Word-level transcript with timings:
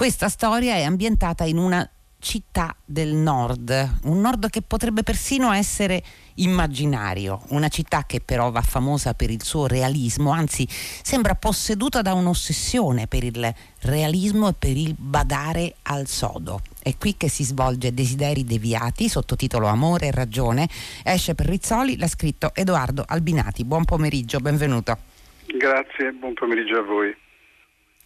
Questa 0.00 0.30
storia 0.30 0.76
è 0.76 0.82
ambientata 0.82 1.44
in 1.44 1.58
una 1.58 1.86
città 2.18 2.74
del 2.86 3.12
nord, 3.12 3.98
un 4.04 4.18
nord 4.18 4.48
che 4.48 4.62
potrebbe 4.62 5.02
persino 5.02 5.52
essere 5.52 6.02
immaginario, 6.36 7.42
una 7.48 7.68
città 7.68 8.04
che 8.06 8.22
però 8.22 8.50
va 8.50 8.62
famosa 8.62 9.12
per 9.12 9.28
il 9.28 9.42
suo 9.42 9.66
realismo, 9.66 10.30
anzi 10.30 10.66
sembra 10.70 11.34
posseduta 11.34 12.00
da 12.00 12.14
un'ossessione 12.14 13.08
per 13.08 13.24
il 13.24 13.54
realismo 13.80 14.48
e 14.48 14.54
per 14.58 14.74
il 14.74 14.94
badare 14.98 15.74
al 15.82 16.06
sodo. 16.06 16.62
È 16.82 16.96
qui 16.96 17.18
che 17.18 17.28
si 17.28 17.44
svolge 17.44 17.92
Desideri 17.92 18.42
deviati, 18.42 19.06
sottotitolo 19.06 19.66
Amore 19.66 20.06
e 20.06 20.12
ragione, 20.12 20.66
esce 21.04 21.34
per 21.34 21.44
Rizzoli, 21.44 21.98
l'ha 21.98 22.08
scritto 22.08 22.52
Edoardo 22.54 23.04
Albinati. 23.06 23.66
Buon 23.66 23.84
pomeriggio, 23.84 24.38
benvenuto. 24.40 24.96
Grazie, 25.44 26.12
buon 26.12 26.32
pomeriggio 26.32 26.78
a 26.78 26.82
voi. 26.84 27.14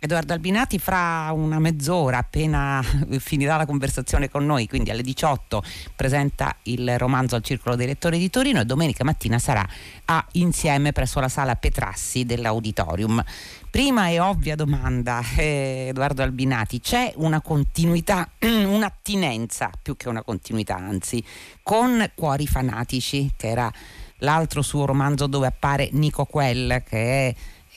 Edoardo 0.05 0.35
Albinati 0.35 0.79
fra 0.79 1.31
una 1.33 1.59
mezz'ora 1.59 2.19
appena 2.19 2.85
finirà 3.21 3.57
la 3.57 3.65
conversazione 3.65 4.29
con 4.29 4.45
noi, 4.45 4.69
quindi 4.69 4.91
alle 4.91 5.01
18 5.01 5.63
presenta 5.97 6.55
il 6.65 6.99
romanzo 6.99 7.37
al 7.37 7.43
Circolo 7.43 7.75
dei 7.75 7.87
Lettori 7.87 8.19
di 8.19 8.29
Torino 8.29 8.61
e 8.61 8.67
domenica 8.67 9.03
mattina 9.03 9.39
sarà 9.39 9.67
a 10.05 10.23
Insieme 10.33 10.93
presso 10.93 11.21
la 11.21 11.31
sala 11.31 11.55
Petrassi 11.55 12.27
dell'Auditorium. 12.27 13.25
Prima 13.71 14.09
e 14.09 14.21
ovvia 14.21 14.57
domanda, 14.57 15.23
eh, 15.39 15.87
Edoardo 15.89 16.23
Albinati, 16.23 16.81
c'è 16.81 17.15
una 17.17 17.41
continuità, 17.41 18.29
un'attinenza 18.45 19.71
più 19.81 19.97
che 19.97 20.11
una 20.11 20.23
continuità, 20.23 20.77
anzi, 20.77 21.25
con 21.63 22.11
Cuori 22.15 22.47
fanatici, 22.47 23.33
che 23.35 23.49
era 23.49 23.73
l'altro 24.19 24.61
suo 24.61 24.85
romanzo 24.85 25.27
dove 25.27 25.47
appare 25.47 25.89
Nico 25.93 26.27
Quell, 26.27 26.83
che 26.83 27.29
è 27.29 27.35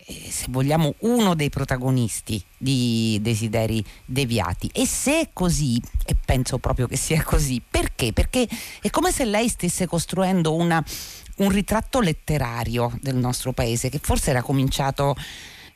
se 0.08 0.46
vogliamo, 0.50 0.96
uno 1.00 1.36
dei 1.36 1.50
protagonisti 1.50 2.42
di 2.58 3.20
Desideri 3.22 3.84
Deviati. 4.06 4.70
E 4.74 4.86
se 4.86 5.20
è 5.20 5.30
così, 5.34 5.82
e 6.06 6.16
penso 6.24 6.58
proprio 6.60 6.88
che 6.88 6.96
sia 6.96 7.22
così, 7.24 7.62
perché? 7.68 8.14
Perché 8.14 8.48
è 8.82 8.90
come 8.90 9.12
se 9.12 9.26
lei 9.26 9.50
stesse 9.50 9.86
costruendo 9.86 10.56
una, 10.56 10.84
un 11.38 11.50
ritratto 11.50 12.00
letterario 12.00 12.98
del 13.02 13.16
nostro 13.16 13.52
paese 13.52 13.90
che 13.90 14.00
forse 14.02 14.30
era 14.30 14.42
cominciato 14.42 15.16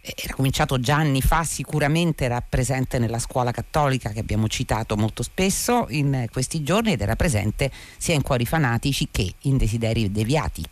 era 0.04 0.34
cominciato 0.34 0.80
già 0.80 0.96
anni 0.96 1.22
fa, 1.22 1.44
sicuramente 1.44 2.26
era 2.26 2.42
presente 2.42 2.98
nella 2.98 3.20
scuola 3.20 3.52
cattolica 3.52 4.10
che 4.10 4.20
abbiamo 4.20 4.48
citato 4.48 4.98
molto 4.98 5.22
spesso 5.22 5.86
in 5.90 6.26
questi 6.32 6.64
giorni 6.64 6.94
ed 6.94 7.02
era 7.02 7.16
presente 7.16 7.72
sia 7.98 8.16
in 8.16 8.24
Cuori 8.24 8.48
Fanatici 8.48 9.10
che 9.12 9.32
in 9.42 9.58
Desideri 9.58 10.12
Deviati. 10.12 10.66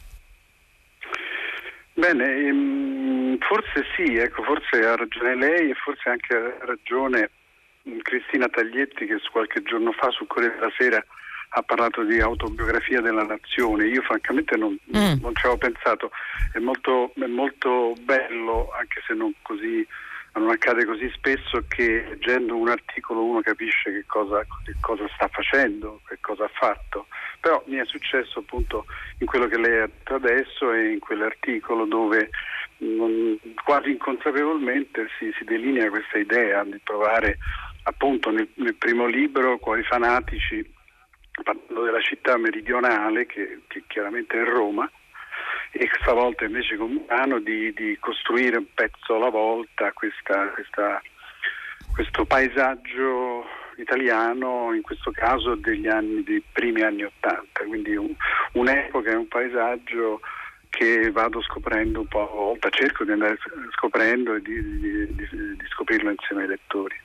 Bene, 1.99 2.33
ehm, 2.33 3.37
forse 3.39 3.83
sì, 3.93 4.15
ecco, 4.15 4.41
forse 4.43 4.85
ha 4.85 4.95
ragione 4.95 5.35
lei 5.35 5.69
e 5.69 5.73
forse 5.73 6.07
anche 6.07 6.33
ha 6.33 6.65
ragione 6.65 7.29
mm, 7.89 7.99
Cristina 7.99 8.47
Taglietti 8.47 9.05
che 9.05 9.19
qualche 9.29 9.61
giorno 9.63 9.91
fa 9.91 10.09
sul 10.09 10.27
Corriere 10.27 10.55
della 10.55 10.71
Sera 10.77 11.05
ha 11.49 11.61
parlato 11.61 12.03
di 12.03 12.21
autobiografia 12.21 13.01
della 13.01 13.23
nazione. 13.23 13.87
Io 13.87 14.01
francamente 14.03 14.55
non, 14.55 14.77
mm. 14.95 15.19
non 15.19 15.35
ci 15.35 15.45
avevo 15.45 15.57
pensato, 15.57 16.11
è 16.53 16.59
molto, 16.59 17.11
è 17.15 17.25
molto 17.25 17.93
bello, 17.99 18.71
anche 18.79 19.01
se 19.05 19.13
non 19.13 19.33
così 19.41 19.85
non 20.33 20.49
accade 20.49 20.85
così 20.85 21.09
spesso 21.15 21.63
che 21.67 22.05
leggendo 22.07 22.55
un 22.55 22.69
articolo 22.69 23.23
uno 23.23 23.41
capisce 23.41 23.91
che 23.91 24.03
cosa, 24.05 24.45
che 24.63 24.75
cosa, 24.79 25.07
sta 25.15 25.27
facendo, 25.27 26.01
che 26.07 26.17
cosa 26.21 26.45
ha 26.45 26.51
fatto. 26.53 27.07
Però 27.39 27.63
mi 27.67 27.77
è 27.77 27.85
successo 27.85 28.39
appunto 28.39 28.85
in 29.19 29.27
quello 29.27 29.47
che 29.47 29.57
lei 29.57 29.79
ha 29.79 29.87
detto 29.87 30.15
adesso 30.15 30.71
e 30.73 30.91
in 30.91 30.99
quell'articolo 30.99 31.85
dove 31.85 32.29
non, 32.77 33.37
quasi 33.63 33.91
inconsapevolmente 33.91 35.07
si, 35.17 35.31
si, 35.37 35.43
delinea 35.43 35.89
questa 35.89 36.17
idea 36.17 36.63
di 36.63 36.79
provare 36.83 37.37
appunto 37.83 38.29
nel, 38.29 38.47
nel 38.55 38.75
primo 38.75 39.05
libro, 39.05 39.57
Cuori 39.57 39.83
fanatici, 39.83 40.73
parlando 41.43 41.83
della 41.83 42.01
città 42.01 42.37
meridionale 42.37 43.25
che, 43.25 43.61
che 43.67 43.83
chiaramente 43.87 44.39
è 44.39 44.43
Roma, 44.43 44.89
e 45.71 45.89
stavolta 46.01 46.45
invece 46.45 46.77
con 46.77 46.91
Milano 46.91 47.39
di, 47.39 47.71
di 47.73 47.97
costruire 47.99 48.57
un 48.57 48.65
pezzo 48.73 49.15
alla 49.15 49.29
volta 49.29 49.91
questa, 49.93 50.47
questa, 50.49 51.01
questo 51.93 52.25
paesaggio 52.25 53.45
italiano, 53.77 54.73
in 54.73 54.81
questo 54.81 55.11
caso 55.11 55.55
degli 55.55 55.87
anni, 55.87 56.23
dei 56.23 56.43
primi 56.51 56.81
anni 56.81 57.03
Ottanta, 57.03 57.63
quindi 57.65 57.95
un, 57.95 58.13
un'epoca 58.53 59.11
e 59.11 59.15
un 59.15 59.27
paesaggio 59.27 60.19
che 60.69 61.09
vado 61.11 61.41
scoprendo 61.41 62.01
un 62.01 62.07
po' 62.07 62.29
a 62.29 62.33
volta, 62.33 62.69
cerco 62.69 63.03
di 63.03 63.11
andare 63.11 63.37
scoprendo 63.75 64.35
e 64.35 64.41
di, 64.41 64.79
di, 64.79 65.15
di, 65.15 65.27
di 65.31 65.65
scoprirlo 65.71 66.11
insieme 66.11 66.43
ai 66.43 66.49
lettori. 66.49 66.95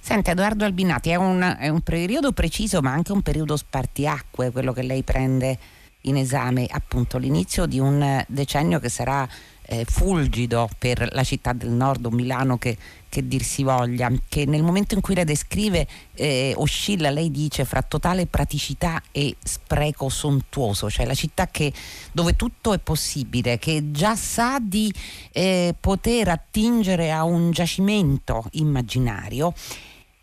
Senta 0.00 0.32
Edoardo 0.32 0.64
Albinati, 0.64 1.10
è 1.10 1.14
un, 1.14 1.56
è 1.58 1.68
un 1.68 1.80
periodo 1.82 2.32
preciso 2.32 2.80
ma 2.80 2.92
anche 2.92 3.12
un 3.12 3.22
periodo 3.22 3.56
spartiacque 3.56 4.50
quello 4.50 4.72
che 4.72 4.82
lei 4.82 5.02
prende 5.02 5.58
in 6.02 6.16
esame 6.16 6.66
appunto 6.70 7.18
l'inizio 7.18 7.66
di 7.66 7.78
un 7.78 8.24
decennio 8.28 8.78
che 8.78 8.88
sarà 8.88 9.28
eh, 9.70 9.84
fulgido 9.88 10.68
per 10.78 11.08
la 11.12 11.22
città 11.22 11.52
del 11.52 11.70
nord, 11.70 12.04
o 12.04 12.10
Milano 12.10 12.58
che, 12.58 12.76
che, 13.08 13.26
dir 13.26 13.42
si 13.42 13.62
voglia, 13.62 14.10
che 14.28 14.44
nel 14.44 14.64
momento 14.64 14.94
in 14.94 15.00
cui 15.00 15.14
la 15.14 15.22
descrive 15.22 15.86
eh, 16.14 16.52
oscilla, 16.56 17.10
lei 17.10 17.30
dice, 17.30 17.64
fra 17.64 17.80
totale 17.80 18.26
praticità 18.26 19.00
e 19.12 19.36
spreco 19.42 20.08
sontuoso, 20.08 20.90
cioè 20.90 21.06
la 21.06 21.14
città 21.14 21.46
che, 21.46 21.72
dove 22.10 22.34
tutto 22.34 22.72
è 22.72 22.78
possibile, 22.78 23.58
che 23.58 23.92
già 23.92 24.16
sa 24.16 24.58
di 24.60 24.92
eh, 25.30 25.72
poter 25.78 26.28
attingere 26.28 27.12
a 27.12 27.22
un 27.22 27.52
giacimento 27.52 28.46
immaginario 28.52 29.54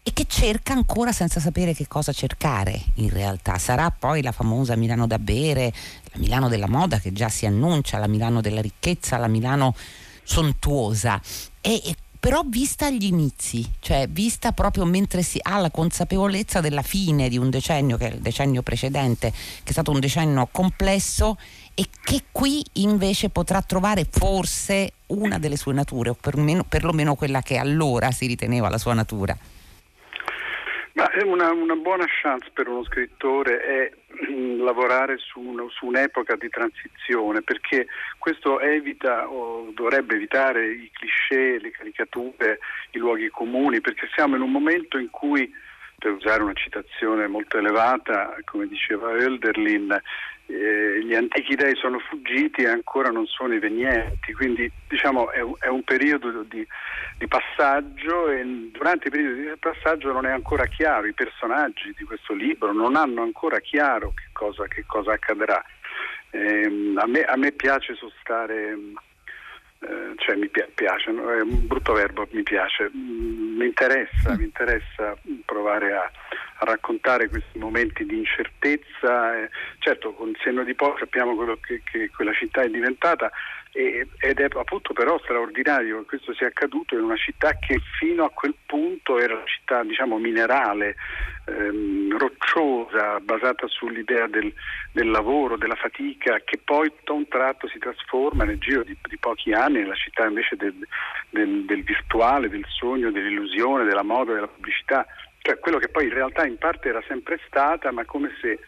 e 0.07 0.13
che 0.13 0.23
cerca 0.25 0.71
ancora 0.71 1.11
senza 1.11 1.41
sapere 1.41 1.73
che 1.73 1.85
cosa 1.85 2.13
cercare 2.13 2.81
in 2.93 3.09
realtà. 3.09 3.57
Sarà 3.57 3.91
poi 3.91 4.21
la 4.21 4.31
famosa 4.31 4.77
Milano 4.77 5.05
da 5.05 5.19
bere, 5.19 5.73
la 6.13 6.19
Milano 6.19 6.47
della 6.47 6.69
moda 6.69 6.97
che 6.97 7.11
già 7.11 7.27
si 7.27 7.45
annuncia, 7.45 7.97
la 7.97 8.07
Milano 8.07 8.39
della 8.39 8.61
ricchezza, 8.61 9.17
la 9.17 9.27
Milano 9.27 9.75
sontuosa. 10.23 11.21
E, 11.59 11.81
e 11.83 11.95
però 12.17 12.43
vista 12.47 12.85
agli 12.85 13.03
inizi, 13.03 13.69
cioè 13.79 14.07
vista 14.07 14.53
proprio 14.53 14.85
mentre 14.85 15.23
si 15.23 15.39
ha 15.41 15.57
la 15.57 15.71
consapevolezza 15.71 16.61
della 16.61 16.83
fine 16.83 17.27
di 17.27 17.37
un 17.37 17.49
decennio, 17.49 17.97
che 17.97 18.09
è 18.09 18.13
il 18.13 18.21
decennio 18.21 18.61
precedente, 18.61 19.29
che 19.31 19.61
è 19.65 19.71
stato 19.73 19.91
un 19.91 19.99
decennio 19.99 20.47
complesso 20.49 21.37
e 21.73 21.85
che 22.01 22.23
qui 22.31 22.63
invece 22.75 23.27
potrà 23.27 23.61
trovare 23.61 24.07
forse 24.09 24.93
una 25.07 25.37
delle 25.37 25.57
sue 25.57 25.73
nature, 25.73 26.11
o 26.11 26.13
perlomeno, 26.13 26.63
perlomeno 26.63 27.15
quella 27.15 27.41
che 27.41 27.57
allora 27.57 28.09
si 28.11 28.25
riteneva 28.25 28.69
la 28.69 28.77
sua 28.77 28.93
natura. 28.93 29.37
Ma 30.97 31.07
una, 31.25 31.51
una, 31.51 31.75
buona 31.75 32.05
chance 32.07 32.49
per 32.51 32.67
uno 32.67 32.83
scrittore 32.83 33.59
è 33.59 33.91
mm, 34.31 34.63
lavorare 34.63 35.19
su, 35.19 35.39
uno, 35.39 35.69
su, 35.69 35.85
un'epoca 35.85 36.35
di 36.35 36.49
transizione 36.49 37.43
perché 37.43 37.85
questo 38.17 38.59
evita 38.59 39.29
o 39.29 39.69
dovrebbe 39.75 40.15
evitare 40.15 40.65
i 40.65 40.89
cliché, 40.91 41.59
le 41.59 41.69
caricature, 41.69 42.57
i 42.93 42.97
luoghi 42.97 43.29
comuni 43.29 43.79
perché 43.79 44.09
siamo 44.15 44.37
in 44.37 44.41
un 44.41 44.49
momento 44.49 44.97
in 44.97 45.11
cui 45.11 45.47
per 46.07 46.15
usare 46.15 46.43
una 46.43 46.53
citazione 46.53 47.27
molto 47.27 47.57
elevata, 47.57 48.33
come 48.45 48.67
diceva 48.67 49.09
Hölderlin, 49.09 49.91
eh, 50.45 51.03
gli 51.03 51.13
antichi 51.13 51.55
dei 51.55 51.75
sono 51.75 51.99
fuggiti 51.99 52.61
e 52.61 52.69
ancora 52.69 53.09
non 53.09 53.25
sono 53.25 53.53
i 53.53 53.59
venienti, 53.59 54.31
quindi 54.33 54.71
diciamo 54.87 55.29
è 55.31 55.41
un, 55.41 55.53
è 55.59 55.67
un 55.67 55.83
periodo 55.83 56.43
di, 56.43 56.65
di, 57.17 57.27
passaggio 57.27 58.29
e 58.29 58.69
durante 58.71 59.09
i 59.09 59.11
periodi 59.11 59.41
di 59.41 59.51
passaggio 59.59 60.13
non 60.13 60.25
è 60.25 60.31
ancora 60.31 60.65
chiaro, 60.67 61.07
i 61.07 61.13
personaggi 61.13 61.93
di 61.97 62.05
questo 62.05 62.33
libro 62.33 62.71
non 62.71 62.95
hanno 62.95 63.23
ancora 63.23 63.59
chiaro 63.59 64.13
che 64.15 64.29
cosa, 64.31 64.65
che 64.67 64.85
cosa 64.85 65.11
accadrà. 65.11 65.61
Eh, 66.29 66.93
a, 66.95 67.07
me, 67.07 67.21
a, 67.23 67.35
me, 67.35 67.51
piace 67.51 67.95
sostare, 67.95 68.77
cioè 70.17 70.35
mi 70.35 70.49
piace, 70.49 71.09
è 71.09 71.41
un 71.41 71.67
brutto 71.67 71.93
verbo, 71.93 72.27
mi 72.31 72.43
piace, 72.43 72.89
mi 72.93 73.65
interessa, 73.65 74.35
mi 74.35 74.45
interessa 74.45 75.15
provare 75.45 75.93
a 75.93 76.11
a 76.59 76.65
raccontare 76.65 77.29
questi 77.29 77.57
momenti 77.59 78.05
di 78.05 78.17
incertezza. 78.17 79.37
Eh, 79.37 79.49
certo, 79.79 80.13
con 80.13 80.29
il 80.29 80.37
senno 80.43 80.63
di 80.63 80.73
poi 80.73 80.93
sappiamo 80.97 81.35
quello 81.35 81.57
che, 81.61 81.81
che 81.83 82.09
quella 82.09 82.33
città 82.33 82.61
è 82.61 82.69
diventata 82.69 83.31
ed 83.71 84.39
è 84.39 84.47
appunto 84.55 84.93
però 84.93 85.19
straordinario 85.19 85.99
che 85.99 86.05
questo 86.05 86.33
sia 86.33 86.47
accaduto 86.47 86.95
in 86.95 87.03
una 87.03 87.15
città 87.15 87.53
che 87.59 87.79
fino 87.99 88.23
a 88.23 88.29
quel 88.29 88.55
punto 88.65 89.19
era 89.19 89.35
una 89.35 89.45
città 89.45 89.83
diciamo 89.83 90.17
minerale, 90.17 90.95
ehm, 91.45 92.17
rocciosa, 92.17 93.19
basata 93.19 93.67
sull'idea 93.67 94.27
del, 94.27 94.51
del, 94.91 95.09
lavoro, 95.09 95.57
della 95.57 95.75
fatica, 95.75 96.39
che 96.43 96.59
poi 96.63 96.91
da 97.03 97.13
un 97.13 97.27
tratto 97.27 97.67
si 97.67 97.77
trasforma 97.77 98.43
nel 98.43 98.57
giro 98.57 98.83
di, 98.83 98.97
di 99.07 99.17
pochi 99.17 99.53
anni 99.53 99.81
nella 99.81 99.95
città 99.95 100.25
invece 100.25 100.55
del, 100.55 100.75
del, 101.29 101.65
del 101.65 101.83
virtuale, 101.83 102.49
del 102.49 102.65
sogno, 102.67 103.11
dell'illusione, 103.11 103.85
della 103.85 104.03
moda, 104.03 104.33
della 104.33 104.47
pubblicità. 104.47 105.05
Cioè 105.39 105.59
quello 105.59 105.77
che 105.77 105.89
poi 105.89 106.05
in 106.05 106.13
realtà 106.13 106.45
in 106.45 106.57
parte 106.57 106.89
era 106.89 107.01
sempre 107.07 107.39
stata, 107.47 107.91
ma 107.91 108.03
come 108.05 108.31
se 108.41 108.59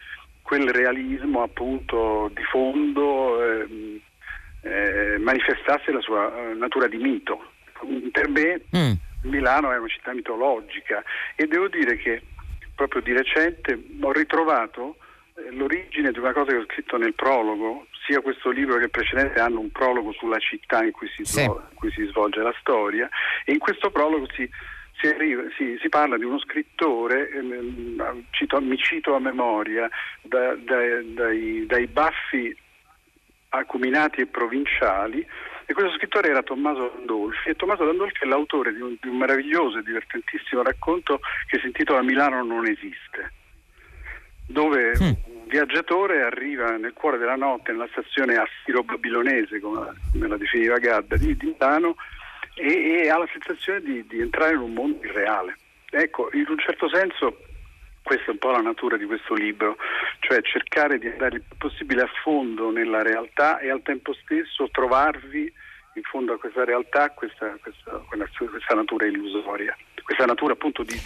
quel 0.42 0.70
realismo 0.70 1.42
appunto 1.42 2.30
di 2.34 2.42
fondo 2.44 3.42
eh, 3.42 4.00
eh, 4.62 5.16
manifestasse 5.18 5.90
la 5.90 6.00
sua 6.00 6.52
natura 6.54 6.86
di 6.86 6.96
mito. 6.96 7.52
Per 8.12 8.28
me 8.28 8.62
mm. 8.76 8.92
Milano 9.22 9.72
è 9.72 9.78
una 9.78 9.88
città 9.88 10.12
mitologica 10.12 11.02
e 11.34 11.46
devo 11.46 11.68
dire 11.68 11.96
che 11.96 12.22
proprio 12.74 13.02
di 13.02 13.12
recente 13.12 13.78
ho 14.00 14.12
ritrovato 14.12 14.96
eh, 15.34 15.50
l'origine 15.52 16.12
di 16.12 16.18
una 16.18 16.32
cosa 16.32 16.50
che 16.50 16.56
ho 16.56 16.64
scritto 16.64 16.96
nel 16.96 17.14
prologo, 17.14 17.86
sia 18.06 18.20
questo 18.20 18.50
libro 18.50 18.78
che 18.78 18.84
il 18.84 18.90
precedente 18.90 19.40
hanno 19.40 19.60
un 19.60 19.70
prologo 19.70 20.12
sulla 20.12 20.38
città 20.38 20.82
in 20.84 20.92
cui 20.92 21.08
si, 21.08 21.24
sì. 21.24 21.42
svol- 21.42 21.62
in 21.70 21.76
cui 21.76 21.90
si 21.92 22.04
svolge 22.06 22.40
la 22.40 22.54
storia 22.60 23.08
e 23.44 23.52
in 23.52 23.58
questo 23.58 23.90
prologo 23.90 24.26
si, 24.34 24.48
si, 24.98 25.06
arriva, 25.06 25.42
si, 25.56 25.78
si 25.80 25.88
parla 25.88 26.16
di 26.16 26.24
uno 26.24 26.38
scrittore, 26.40 27.30
ehm, 27.30 28.24
cito, 28.30 28.60
mi 28.60 28.76
cito 28.76 29.14
a 29.14 29.20
memoria, 29.20 29.88
da, 30.22 30.54
da, 30.56 31.02
dai, 31.02 31.66
dai 31.66 31.86
baffi 31.86 32.56
acuminati 33.50 34.20
e 34.20 34.26
provinciali 34.26 35.26
e 35.66 35.72
questo 35.72 35.94
scrittore 35.96 36.30
era 36.30 36.42
Tommaso 36.42 36.92
Landolfi 36.94 37.48
e 37.48 37.54
Tommaso 37.54 37.84
Landolfi 37.84 38.24
è 38.24 38.26
l'autore 38.26 38.72
di 38.74 38.80
un, 38.80 38.96
di 39.00 39.08
un 39.08 39.16
meraviglioso 39.16 39.78
e 39.78 39.82
divertentissimo 39.82 40.62
racconto 40.62 41.20
che 41.48 41.58
si 41.58 41.66
intitola 41.66 42.02
Milano 42.02 42.42
non 42.42 42.66
esiste 42.66 43.32
dove 44.50 44.92
mm. 44.98 45.06
un 45.06 45.46
viaggiatore 45.46 46.22
arriva 46.22 46.76
nel 46.76 46.92
cuore 46.92 47.18
della 47.18 47.36
notte 47.36 47.72
nella 47.72 47.88
stazione 47.90 48.36
assiro-babilonese, 48.36 49.60
come 49.60 49.94
la 50.12 50.36
definiva 50.36 50.78
Gadda, 50.78 51.16
di, 51.16 51.36
di 51.36 51.46
Milano 51.46 51.94
e, 52.54 53.02
e, 53.04 53.08
ha 53.08 53.18
la 53.18 53.28
sensazione 53.32 53.80
di, 53.80 54.04
di 54.06 54.20
entrare 54.20 54.54
in 54.54 54.60
un 54.60 54.72
mondo 54.72 55.04
irreale. 55.04 55.56
Ecco, 55.90 56.30
in 56.32 56.46
un 56.48 56.58
certo 56.58 56.88
senso 56.88 57.38
questa 58.10 58.26
è 58.26 58.30
un 58.30 58.38
po' 58.38 58.50
la 58.50 58.60
natura 58.60 58.96
di 58.96 59.04
questo 59.04 59.34
libro, 59.34 59.76
cioè 60.18 60.42
cercare 60.42 60.98
di 60.98 61.06
andare 61.06 61.36
il 61.36 61.42
più 61.46 61.56
possibile 61.56 62.02
a 62.02 62.10
fondo 62.24 62.72
nella 62.72 63.02
realtà 63.02 63.60
e 63.60 63.70
al 63.70 63.82
tempo 63.82 64.12
stesso 64.14 64.68
trovarvi 64.72 65.52
in 65.94 66.02
fondo 66.02 66.32
a 66.32 66.38
questa 66.38 66.64
realtà 66.64 67.10
questa, 67.10 67.56
questa, 67.62 68.02
questa 68.10 68.74
natura 68.74 69.06
illusoria, 69.06 69.76
questa 70.02 70.24
natura 70.24 70.54
appunto 70.54 70.82
di, 70.82 71.00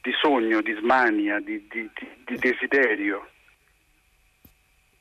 di 0.00 0.12
sogno, 0.22 0.60
di 0.60 0.76
smania, 0.78 1.40
di, 1.40 1.66
di, 1.68 1.90
di 2.24 2.36
desiderio. 2.36 3.30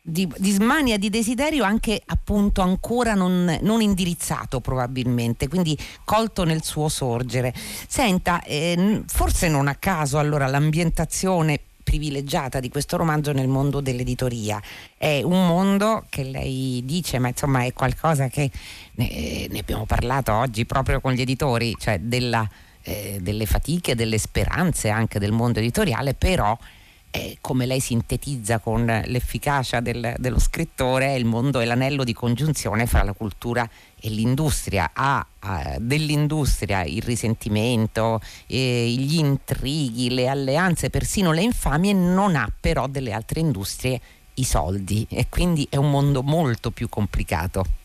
Di, 0.09 0.25
di, 0.37 0.51
smania, 0.51 0.97
di 0.97 1.09
desiderio 1.09 1.65
anche 1.65 2.01
appunto 2.05 2.61
ancora 2.61 3.13
non, 3.13 3.57
non, 3.61 3.81
indirizzato 3.81 4.61
probabilmente, 4.61 5.49
quindi 5.49 5.77
colto 6.05 6.45
nel 6.45 6.63
suo 6.63 6.87
sorgere. 6.87 7.53
Senta, 7.53 8.41
eh, 8.43 9.03
forse 9.05 9.49
non 9.49 9.67
a 9.67 9.75
caso 9.75 10.17
allora 10.17 10.47
l'ambientazione 10.47 11.59
privilegiata 11.83 12.61
di 12.61 12.69
questo 12.69 12.95
romanzo 12.95 13.33
nel 13.33 13.49
mondo 13.49 13.81
dell'editoria. 13.81 14.61
È 14.95 15.21
un 15.23 15.45
mondo 15.45 16.05
che 16.07 16.23
lei 16.23 16.83
dice, 16.85 17.19
ma 17.19 17.27
insomma 17.27 17.65
è 17.65 17.73
qualcosa 17.73 18.29
che 18.29 18.49
ne, 18.93 19.47
ne 19.49 19.59
abbiamo 19.59 19.85
parlato 19.85 20.31
oggi 20.31 20.65
proprio 20.65 21.01
con 21.01 21.11
gli 21.11 21.21
editori, 21.21 21.75
cioè 21.77 21.99
della 21.99 22.49
eh, 22.87 23.17
delle 23.19 23.45
fatiche, 23.45 23.95
delle 23.95 24.17
speranze 24.17 24.87
anche 24.89 25.19
del 25.19 25.33
mondo 25.33 25.59
editoriale, 25.59 26.13
però 26.13 26.57
eh, 27.11 27.37
come 27.41 27.65
lei 27.65 27.79
sintetizza 27.79 28.59
con 28.59 28.85
l'efficacia 29.05 29.79
del, 29.79 30.15
dello 30.17 30.39
scrittore, 30.39 31.15
il 31.15 31.25
mondo 31.25 31.59
è 31.59 31.65
l'anello 31.65 32.03
di 32.03 32.13
congiunzione 32.13 32.85
fra 32.85 33.03
la 33.03 33.13
cultura 33.13 33.67
e 33.99 34.09
l'industria. 34.09 34.91
Ha, 34.93 35.25
ha 35.39 35.75
dell'industria 35.79 36.83
il 36.83 37.01
risentimento, 37.01 38.19
eh, 38.47 38.93
gli 38.97 39.17
intrighi, 39.17 40.13
le 40.13 40.27
alleanze, 40.27 40.89
persino 40.89 41.31
le 41.31 41.41
infamie, 41.41 41.93
non 41.93 42.35
ha 42.35 42.51
però 42.59 42.87
delle 42.87 43.13
altre 43.13 43.39
industrie 43.39 43.99
i 44.35 44.43
soldi 44.43 45.05
e 45.09 45.27
quindi 45.29 45.67
è 45.69 45.77
un 45.77 45.89
mondo 45.89 46.21
molto 46.21 46.71
più 46.71 46.89
complicato. 46.89 47.76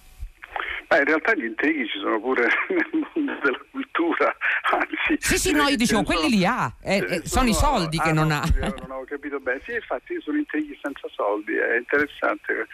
Beh, 0.93 0.99
in 0.99 1.05
realtà 1.05 1.35
gli 1.35 1.45
intrighi 1.45 1.89
ci 1.89 1.99
sono 1.99 2.21
pure 2.21 2.47
nel 2.69 3.09
mondo 3.15 3.33
della 3.43 3.61
cultura, 3.71 4.37
anzi... 4.71 5.17
Sì, 5.19 5.39
sì, 5.39 5.53
no, 5.53 5.67
io 5.69 5.77
dicevo, 5.77 6.03
quelli 6.03 6.29
li 6.29 6.45
ha, 6.45 6.71
eh, 6.83 6.97
eh, 6.97 7.03
sono, 7.25 7.25
sono, 7.25 7.49
i 7.49 7.55
soldi 7.55 7.99
ah, 7.99 8.03
che 8.03 8.13
non 8.13 8.31
ha. 8.31 8.43
Non 8.61 8.91
ho 8.91 9.05
capito 9.05 9.41
bene, 9.41 9.63
sì, 9.65 9.73
infatti 9.73 10.21
sono 10.21 10.37
intrighi 10.37 10.79
senza 10.83 11.09
soldi, 11.11 11.55
è 11.55 11.77
interessante, 11.79 12.67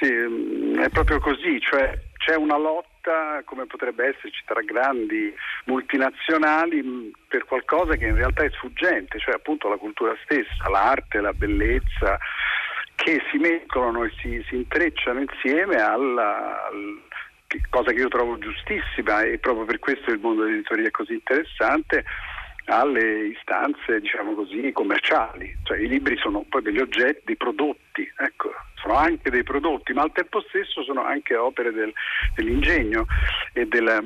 sì, 0.00 0.10
mm, 0.10 0.78
è 0.78 0.88
proprio 0.88 1.20
così, 1.20 1.60
cioè 1.60 2.00
c'è 2.16 2.34
una 2.34 2.56
lotta 2.56 3.42
come 3.44 3.66
potrebbe 3.66 4.08
esserci 4.08 4.42
tra 4.46 4.62
grandi 4.62 5.34
multinazionali 5.66 6.82
mm, 6.82 7.08
per 7.28 7.44
qualcosa 7.44 7.94
che 7.96 8.06
in 8.06 8.14
realtà 8.14 8.42
è 8.42 8.50
sfuggente, 8.52 9.18
cioè 9.18 9.34
appunto 9.34 9.68
la 9.68 9.76
cultura 9.76 10.16
stessa, 10.24 10.70
l'arte, 10.70 11.20
la 11.20 11.34
bellezza, 11.34 12.18
che 12.94 13.20
si 13.30 13.36
mescolano 13.36 14.04
e 14.04 14.12
si, 14.22 14.42
si 14.48 14.56
intrecciano 14.56 15.20
insieme 15.20 15.76
alla, 15.76 16.64
al, 16.64 17.04
cosa 17.70 17.92
che 17.92 18.00
io 18.00 18.08
trovo 18.08 18.38
giustissima 18.38 19.22
e 19.22 19.38
proprio 19.38 19.64
per 19.64 19.78
questo 19.78 20.10
il 20.10 20.20
mondo 20.20 20.44
dell'editoria 20.44 20.88
è 20.88 20.90
così 20.90 21.14
interessante 21.14 22.04
alle 22.66 23.26
istanze 23.28 24.00
diciamo 24.00 24.34
così 24.34 24.72
commerciali, 24.72 25.56
cioè 25.62 25.78
i 25.78 25.88
libri 25.88 26.16
sono 26.16 26.44
poi 26.48 26.62
degli 26.62 26.80
oggetti, 26.80 27.22
dei 27.24 27.36
prodotti, 27.36 28.10
ecco, 28.18 28.50
sono 28.74 28.94
anche 28.94 29.30
dei 29.30 29.44
prodotti, 29.44 29.92
ma 29.92 30.02
al 30.02 30.12
tempo 30.12 30.40
stesso 30.48 30.82
sono 30.82 31.04
anche 31.04 31.36
opere 31.36 31.72
del, 31.72 31.92
dell'ingegno 32.34 33.06
e 33.52 33.66
della, 33.66 34.02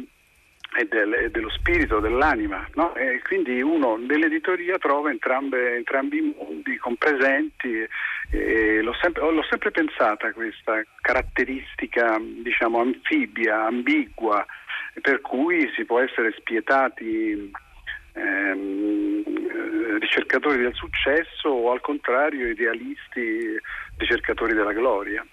e, 0.80 0.86
del, 0.88 1.12
e 1.12 1.30
dello 1.30 1.50
spirito, 1.50 2.00
dell'anima. 2.00 2.66
No? 2.74 2.94
E 2.94 3.20
quindi 3.22 3.60
uno 3.60 3.96
nell'editoria 3.96 4.78
trova 4.78 5.10
entrambe, 5.10 5.76
entrambi 5.76 6.18
i 6.18 6.34
mondi 6.36 6.76
compresenti 6.76 7.86
l'ho, 8.30 8.94
sempre, 9.00 9.32
l'ho 9.32 9.44
sempre 9.48 9.70
pensata 9.70 10.32
questa 10.32 10.82
caratteristica 11.00 12.18
diciamo 12.20 12.80
anfibia, 12.80 13.64
ambigua, 13.64 14.44
per 15.00 15.20
cui 15.20 15.70
si 15.74 15.84
può 15.84 16.00
essere 16.00 16.32
spietati 16.38 17.50
ehm, 18.14 19.98
ricercatori 19.98 20.58
del 20.58 20.74
successo 20.74 21.48
o 21.48 21.72
al 21.72 21.80
contrario 21.80 22.48
idealisti 22.48 23.58
ricercatori 23.96 24.54
della 24.54 24.72
gloria. 24.72 25.24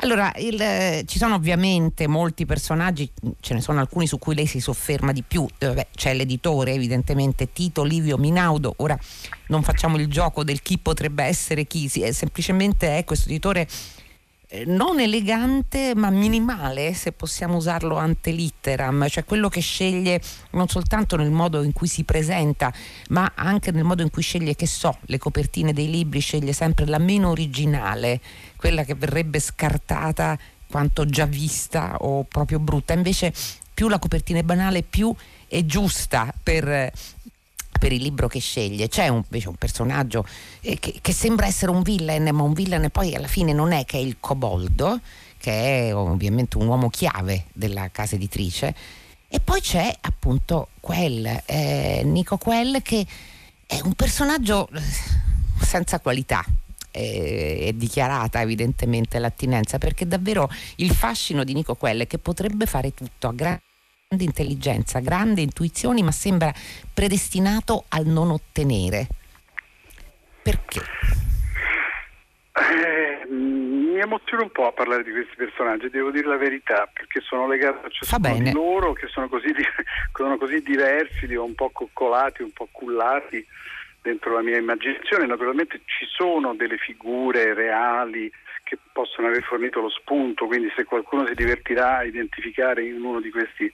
Allora, 0.00 0.30
il, 0.36 0.60
eh, 0.60 1.04
ci 1.06 1.16
sono 1.16 1.36
ovviamente 1.36 2.06
molti 2.06 2.44
personaggi, 2.44 3.10
ce 3.40 3.54
ne 3.54 3.62
sono 3.62 3.80
alcuni 3.80 4.06
su 4.06 4.18
cui 4.18 4.34
lei 4.34 4.44
si 4.44 4.60
sofferma 4.60 5.10
di 5.10 5.22
più, 5.22 5.46
eh, 5.56 5.86
c'è 5.94 6.12
l'editore 6.12 6.72
evidentemente 6.72 7.50
Tito 7.50 7.82
Livio 7.82 8.18
Minaudo, 8.18 8.74
ora 8.78 8.98
non 9.48 9.62
facciamo 9.62 9.96
il 9.96 10.08
gioco 10.08 10.44
del 10.44 10.60
chi 10.60 10.76
potrebbe 10.76 11.24
essere 11.24 11.66
chi, 11.66 11.88
sì, 11.88 12.02
è 12.02 12.12
semplicemente 12.12 12.98
è 12.98 13.04
questo 13.04 13.30
editore 13.30 13.62
eh, 13.62 13.95
non 14.66 15.00
elegante 15.00 15.94
ma 15.96 16.08
minimale 16.10 16.94
se 16.94 17.12
possiamo 17.12 17.56
usarlo 17.56 17.96
ante 17.96 18.30
litteram, 18.30 19.08
cioè 19.08 19.24
quello 19.24 19.48
che 19.48 19.60
sceglie 19.60 20.20
non 20.52 20.68
soltanto 20.68 21.16
nel 21.16 21.30
modo 21.30 21.62
in 21.62 21.72
cui 21.72 21.88
si 21.88 22.04
presenta 22.04 22.72
ma 23.08 23.32
anche 23.34 23.72
nel 23.72 23.84
modo 23.84 24.02
in 24.02 24.10
cui 24.10 24.22
sceglie, 24.22 24.54
che 24.54 24.66
so, 24.66 24.98
le 25.06 25.18
copertine 25.18 25.72
dei 25.72 25.90
libri, 25.90 26.20
sceglie 26.20 26.52
sempre 26.52 26.86
la 26.86 26.98
meno 26.98 27.30
originale, 27.30 28.20
quella 28.56 28.84
che 28.84 28.94
verrebbe 28.94 29.40
scartata 29.40 30.38
quanto 30.68 31.04
già 31.06 31.26
vista 31.26 31.96
o 32.00 32.24
proprio 32.24 32.58
brutta, 32.58 32.92
invece 32.92 33.32
più 33.74 33.88
la 33.88 33.98
copertina 33.98 34.38
è 34.38 34.42
banale 34.42 34.82
più 34.82 35.14
è 35.48 35.64
giusta 35.64 36.32
per 36.42 36.92
per 37.78 37.92
il 37.92 38.02
libro 38.02 38.28
che 38.28 38.40
sceglie. 38.40 38.88
C'è 38.88 39.08
un, 39.08 39.22
invece 39.24 39.48
un 39.48 39.56
personaggio 39.56 40.26
eh, 40.60 40.78
che, 40.78 40.98
che, 41.00 41.12
sembra 41.12 41.46
essere 41.46 41.70
un 41.70 41.82
villain, 41.82 42.28
ma 42.32 42.42
un 42.42 42.52
villain 42.52 42.88
poi 42.90 43.14
alla 43.14 43.26
fine 43.26 43.52
non 43.52 43.72
è 43.72 43.84
che 43.84 43.98
è 43.98 44.00
il 44.00 44.16
coboldo, 44.20 45.00
che 45.38 45.88
è 45.88 45.94
ovviamente 45.94 46.58
un 46.58 46.66
uomo 46.66 46.88
chiave 46.90 47.46
della 47.52 47.88
casa 47.90 48.14
editrice. 48.14 48.74
E 49.28 49.40
poi 49.40 49.60
c'è 49.60 49.94
appunto 50.00 50.68
quel, 50.80 51.42
eh, 51.46 52.02
Nico 52.04 52.36
Quell, 52.36 52.80
che 52.82 53.04
è 53.66 53.80
un 53.82 53.94
personaggio 53.94 54.68
eh, 54.68 54.80
senza 55.60 56.00
qualità, 56.00 56.44
è 56.96 57.72
dichiarata 57.74 58.40
evidentemente 58.40 59.18
l'attinenza 59.18 59.76
perché 59.76 60.06
davvero 60.06 60.50
il 60.76 60.92
fascino 60.92 61.44
di 61.44 61.52
Nico 61.52 61.74
Quell 61.74 62.00
è 62.00 62.06
che 62.06 62.16
potrebbe 62.16 62.64
fare 62.64 62.94
tutto 62.94 63.28
a 63.28 63.32
grande 63.32 63.65
grande 64.08 64.24
intelligenza, 64.24 65.00
grande 65.00 65.40
intuizioni, 65.40 66.00
ma 66.00 66.12
sembra 66.12 66.52
predestinato 66.94 67.86
al 67.88 68.06
non 68.06 68.30
ottenere. 68.30 69.08
Perché? 70.42 70.80
Eh, 72.52 73.26
mi 73.28 73.98
emoziono 73.98 74.44
un 74.44 74.52
po' 74.52 74.68
a 74.68 74.72
parlare 74.72 75.02
di 75.02 75.10
questi 75.10 75.34
personaggi, 75.34 75.90
devo 75.90 76.12
dire 76.12 76.28
la 76.28 76.36
verità, 76.36 76.88
perché 76.92 77.20
sono 77.20 77.48
legato 77.48 77.84
a 77.84 77.90
ciascuno 77.90 78.38
di 78.38 78.52
loro 78.52 78.92
che 78.92 79.08
sono 79.08 79.28
così, 79.28 79.52
sono 80.14 80.38
così 80.38 80.62
diversi, 80.62 81.34
un 81.34 81.56
po' 81.56 81.70
coccolati, 81.70 82.42
un 82.42 82.52
po' 82.52 82.68
cullati 82.70 83.44
dentro 84.06 84.32
la 84.32 84.42
mia 84.42 84.56
immaginazione. 84.56 85.26
Naturalmente 85.26 85.80
ci 85.84 86.06
sono 86.06 86.54
delle 86.54 86.76
figure 86.76 87.54
reali 87.54 88.30
che 88.62 88.78
possono 88.92 89.28
aver 89.28 89.42
fornito 89.42 89.80
lo 89.80 89.90
spunto, 89.90 90.46
quindi 90.46 90.72
se 90.74 90.84
qualcuno 90.84 91.26
si 91.26 91.34
divertirà 91.34 91.98
a 91.98 92.04
identificare 92.04 92.84
in 92.84 93.02
uno 93.02 93.20
di 93.20 93.30
questi 93.30 93.70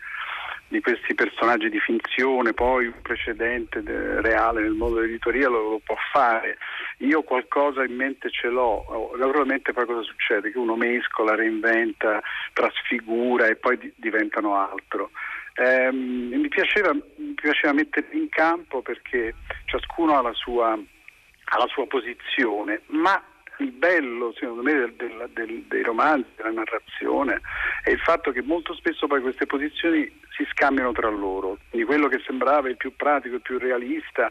di 0.68 0.80
questi 0.80 1.14
personaggi 1.14 1.68
di 1.68 1.78
finzione, 1.78 2.54
poi 2.54 2.86
un 2.86 3.02
precedente 3.02 3.82
de, 3.82 4.22
reale 4.22 4.62
nel 4.62 4.72
mondo 4.72 5.00
dell'editoria 5.00 5.50
lo, 5.50 5.68
lo, 5.68 5.80
può 5.84 5.94
fare. 6.10 6.56
Io 7.00 7.22
qualcosa 7.22 7.84
in 7.84 7.94
mente 7.94 8.30
ce 8.30 8.48
l'ho, 8.48 9.12
naturalmente 9.18 9.74
poi 9.74 9.84
cosa 9.84 10.00
succede? 10.00 10.50
Che 10.50 10.56
uno 10.56 10.74
mescola, 10.74 11.34
reinventa, 11.34 12.22
trasfigura 12.54 13.48
e 13.48 13.56
poi 13.56 13.76
di, 13.76 13.92
diventano 13.96 14.56
altro. 14.56 15.10
Eh, 15.54 15.92
mi, 15.92 16.48
piaceva, 16.48 16.92
mi 16.92 17.34
piaceva 17.34 17.72
metterli 17.72 18.18
in 18.18 18.28
campo 18.28 18.80
perché 18.80 19.34
ciascuno 19.66 20.16
ha 20.16 20.22
la 20.22 20.32
sua, 20.32 20.72
ha 20.72 21.58
la 21.58 21.66
sua 21.68 21.86
posizione, 21.86 22.82
ma 22.86 23.22
il 23.58 23.70
bello 23.70 24.32
secondo 24.32 24.62
me 24.62 24.72
del, 24.72 24.92
del, 24.94 25.30
del, 25.32 25.62
dei 25.68 25.82
romanzi, 25.82 26.30
della 26.36 26.50
narrazione, 26.50 27.40
è 27.84 27.90
il 27.90 28.00
fatto 28.00 28.32
che 28.32 28.42
molto 28.42 28.74
spesso 28.74 29.06
poi 29.06 29.20
queste 29.20 29.46
posizioni 29.46 30.10
si 30.36 30.46
scambiano 30.50 30.92
tra 30.92 31.08
loro, 31.08 31.58
quindi 31.68 31.86
quello 31.86 32.08
che 32.08 32.22
sembrava 32.24 32.68
il 32.68 32.76
più 32.76 32.94
pratico, 32.96 33.36
il 33.36 33.42
più 33.42 33.58
realista 33.58 34.30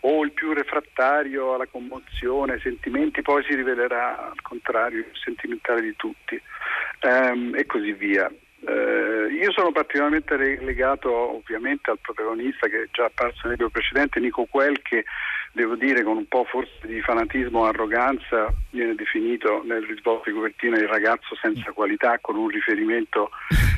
o 0.00 0.22
il 0.22 0.32
più 0.32 0.52
refrattario 0.52 1.54
alla 1.54 1.66
commozione, 1.66 2.54
ai 2.54 2.60
sentimenti, 2.60 3.22
poi 3.22 3.42
si 3.44 3.54
rivelerà 3.54 4.30
al 4.30 4.42
contrario 4.42 4.98
il 4.98 5.18
sentimentale 5.22 5.80
di 5.80 5.96
tutti 5.96 6.40
ehm, 7.00 7.54
e 7.56 7.64
così 7.64 7.92
via. 7.92 8.30
Io 9.34 9.50
sono 9.52 9.72
particolarmente 9.72 10.36
legato 10.36 11.10
ovviamente 11.10 11.90
al 11.90 11.98
protagonista 12.00 12.68
che 12.68 12.82
è 12.82 12.88
già 12.92 13.06
apparso 13.06 13.40
nel 13.44 13.56
video 13.56 13.68
precedente, 13.68 14.20
Nico 14.20 14.44
Quel, 14.44 14.80
che 14.80 15.04
devo 15.52 15.74
dire 15.74 16.02
con 16.02 16.16
un 16.16 16.26
po' 16.26 16.44
forse 16.44 16.86
di 16.86 17.00
fanatismo 17.00 17.60
o 17.60 17.64
arroganza 17.64 18.52
viene 18.70 18.94
definito 18.94 19.62
nel 19.64 19.82
risvolto 19.82 20.30
di 20.30 20.36
copertina 20.36 20.76
il 20.76 20.88
ragazzo 20.88 21.36
senza 21.40 21.72
qualità 21.72 22.18
con 22.20 22.36
un 22.36 22.48
riferimento 22.48 23.30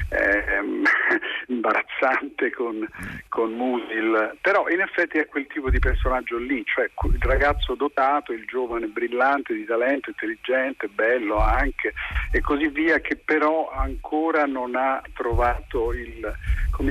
ehm, 0.09 0.85
imbarazzante 1.49 2.51
con, 2.53 2.87
con 3.29 3.53
Musil, 3.53 4.37
però 4.41 4.69
in 4.69 4.81
effetti 4.81 5.19
è 5.19 5.27
quel 5.27 5.47
tipo 5.47 5.71
di 5.71 5.79
personaggio 5.79 6.39
lì, 6.39 6.63
cioè 6.65 6.91
il 7.13 7.23
ragazzo 7.23 7.75
dotato, 7.75 8.33
il 8.33 8.45
giovane 8.47 8.87
brillante 8.87 9.55
di 9.55 9.65
talento, 9.65 10.11
intelligente, 10.11 10.89
bello 10.89 11.41
anche 11.41 11.95
e 12.31 12.41
così 12.41 12.69
via, 12.69 13.01
che 13.01 13.17
però 13.17 13.71
ancora 13.71 14.47
non 14.47 14.75
ha 14.77 15.03
trovato 15.15 15.93
il, 15.93 16.35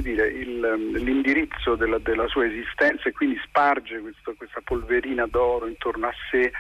dire, 0.02 0.28
il, 0.28 0.60
l'indirizzo 0.94 1.76
della, 1.76 2.00
della, 2.00 2.28
sua 2.28 2.46
esistenza 2.46 3.10
e 3.10 3.12
quindi 3.12 3.40
sparge 3.44 4.00
questo, 4.00 4.34
questa 4.36 4.62
polverina 4.64 5.26
d'oro 5.28 5.68
intorno 5.68 6.08
a 6.08 6.14
sé 6.30 6.52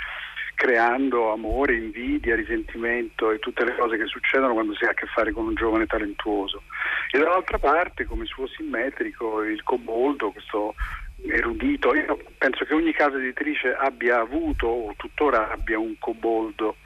creando 0.55 1.31
amore, 1.31 1.75
invidia, 1.75 2.35
risentimento 2.35 3.29
e 3.29 3.39
tutte 3.39 3.63
le 3.63 3.75
cose 3.75 3.97
che 3.97 4.05
succedono 4.05 4.53
quando 4.53 4.73
si 4.73 4.85
ha 4.85 4.89
a 4.89 4.93
che 4.93 5.05
fare 5.05 5.31
con 5.31 5.45
un 5.45 5.53
giovane 5.53 5.85
talentuoso. 5.85 6.63
E 7.11 7.19
dall'altra 7.19 7.59
parte, 7.59 8.05
come 8.05 8.25
suo 8.25 8.47
simmetrico, 8.47 9.43
il 9.43 9.61
coboldo, 9.63 10.31
questo 10.31 10.73
erudito, 11.27 11.93
io 11.93 12.19
penso 12.37 12.65
che 12.65 12.73
ogni 12.73 12.93
casa 12.93 13.17
editrice 13.17 13.73
abbia 13.73 14.19
avuto 14.19 14.67
o 14.67 14.93
tuttora 14.97 15.51
abbia 15.51 15.77
un 15.77 15.95
coboldo, 15.99 16.77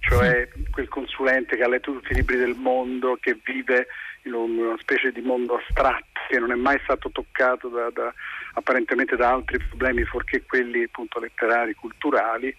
cioè 0.00 0.48
quel 0.70 0.88
consulente 0.88 1.56
che 1.56 1.62
ha 1.62 1.68
letto 1.68 1.92
tutti 1.92 2.12
i 2.12 2.16
libri 2.16 2.36
del 2.36 2.54
mondo, 2.54 3.18
che 3.20 3.38
vive 3.42 3.88
in 4.24 4.34
una 4.34 4.76
specie 4.78 5.12
di 5.12 5.20
mondo 5.20 5.56
astratto 5.56 6.06
che 6.28 6.38
non 6.38 6.52
è 6.52 6.56
mai 6.56 6.78
stato 6.82 7.10
toccato 7.10 7.68
da, 7.68 7.88
da, 7.90 8.12
apparentemente 8.52 9.16
da 9.16 9.32
altri 9.32 9.58
problemi 9.58 10.04
fuorché 10.04 10.42
quelli 10.42 10.82
appunto 10.82 11.18
letterari, 11.18 11.74
culturali 11.74 12.54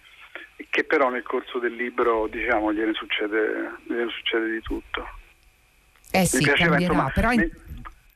che 0.69 0.83
però 0.83 1.09
nel 1.09 1.23
corso 1.23 1.59
del 1.59 1.73
libro 1.73 2.27
diciamo 2.27 2.73
gliene 2.73 2.93
succede, 2.93 3.71
gliene 3.85 4.09
succede 4.09 4.49
di 4.51 4.61
tutto. 4.61 5.07
Eh 6.11 6.25
sì, 6.25 6.43
piaceva, 6.43 6.79
insomma, 6.79 7.11
però... 7.13 7.31
In... 7.31 7.49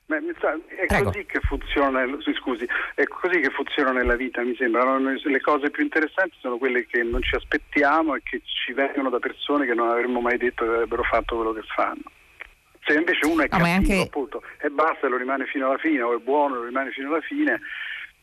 Mi, 0.06 0.20
mi, 0.20 0.34
è 0.34 0.86
Prego. 0.86 1.06
così 1.06 1.26
che 1.26 1.40
funziona, 1.42 2.04
scusi, 2.40 2.68
è 2.96 3.04
così 3.06 3.40
che 3.40 3.50
funziona 3.52 3.92
nella 3.92 4.16
vita, 4.16 4.42
mi 4.42 4.56
sembra. 4.56 4.98
Le 4.98 5.42
cose 5.42 5.70
più 5.70 5.84
interessanti 5.84 6.36
sono 6.40 6.58
quelle 6.58 6.86
che 6.86 7.04
non 7.04 7.22
ci 7.22 7.36
aspettiamo 7.36 8.16
e 8.16 8.22
che 8.24 8.42
ci 8.44 8.74
vengono 8.74 9.10
da 9.10 9.20
persone 9.20 9.66
che 9.66 9.74
non 9.74 9.90
avremmo 9.90 10.20
mai 10.20 10.38
detto 10.38 10.66
che 10.66 10.72
avrebbero 10.72 11.04
fatto 11.04 11.36
quello 11.36 11.54
che 11.54 11.64
fanno. 11.74 12.04
Se 12.86 12.94
invece 12.96 13.26
uno 13.26 13.44
è 13.44 13.48
no, 13.50 13.58
cattivo, 13.58 13.66
anche... 13.66 14.02
appunto, 14.02 14.44
e 14.60 14.70
basta, 14.70 15.08
lo 15.08 15.16
rimane 15.16 15.46
fino 15.46 15.68
alla 15.68 15.78
fine, 15.78 16.02
o 16.02 16.16
è 16.16 16.20
buono, 16.20 16.56
lo 16.56 16.66
rimane 16.66 16.92
fino 16.92 17.08
alla 17.08 17.22
fine, 17.22 17.62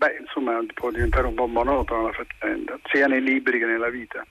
Beh, 0.00 0.16
insomma, 0.18 0.58
può 0.72 0.90
diventare 0.90 1.26
un 1.26 1.34
po' 1.34 1.46
monotona 1.46 2.04
la 2.04 2.12
faccenda, 2.12 2.78
sia 2.90 3.06
nei 3.06 3.20
libri 3.20 3.58
che 3.58 3.66
nella 3.66 3.90
vita. 3.90 4.24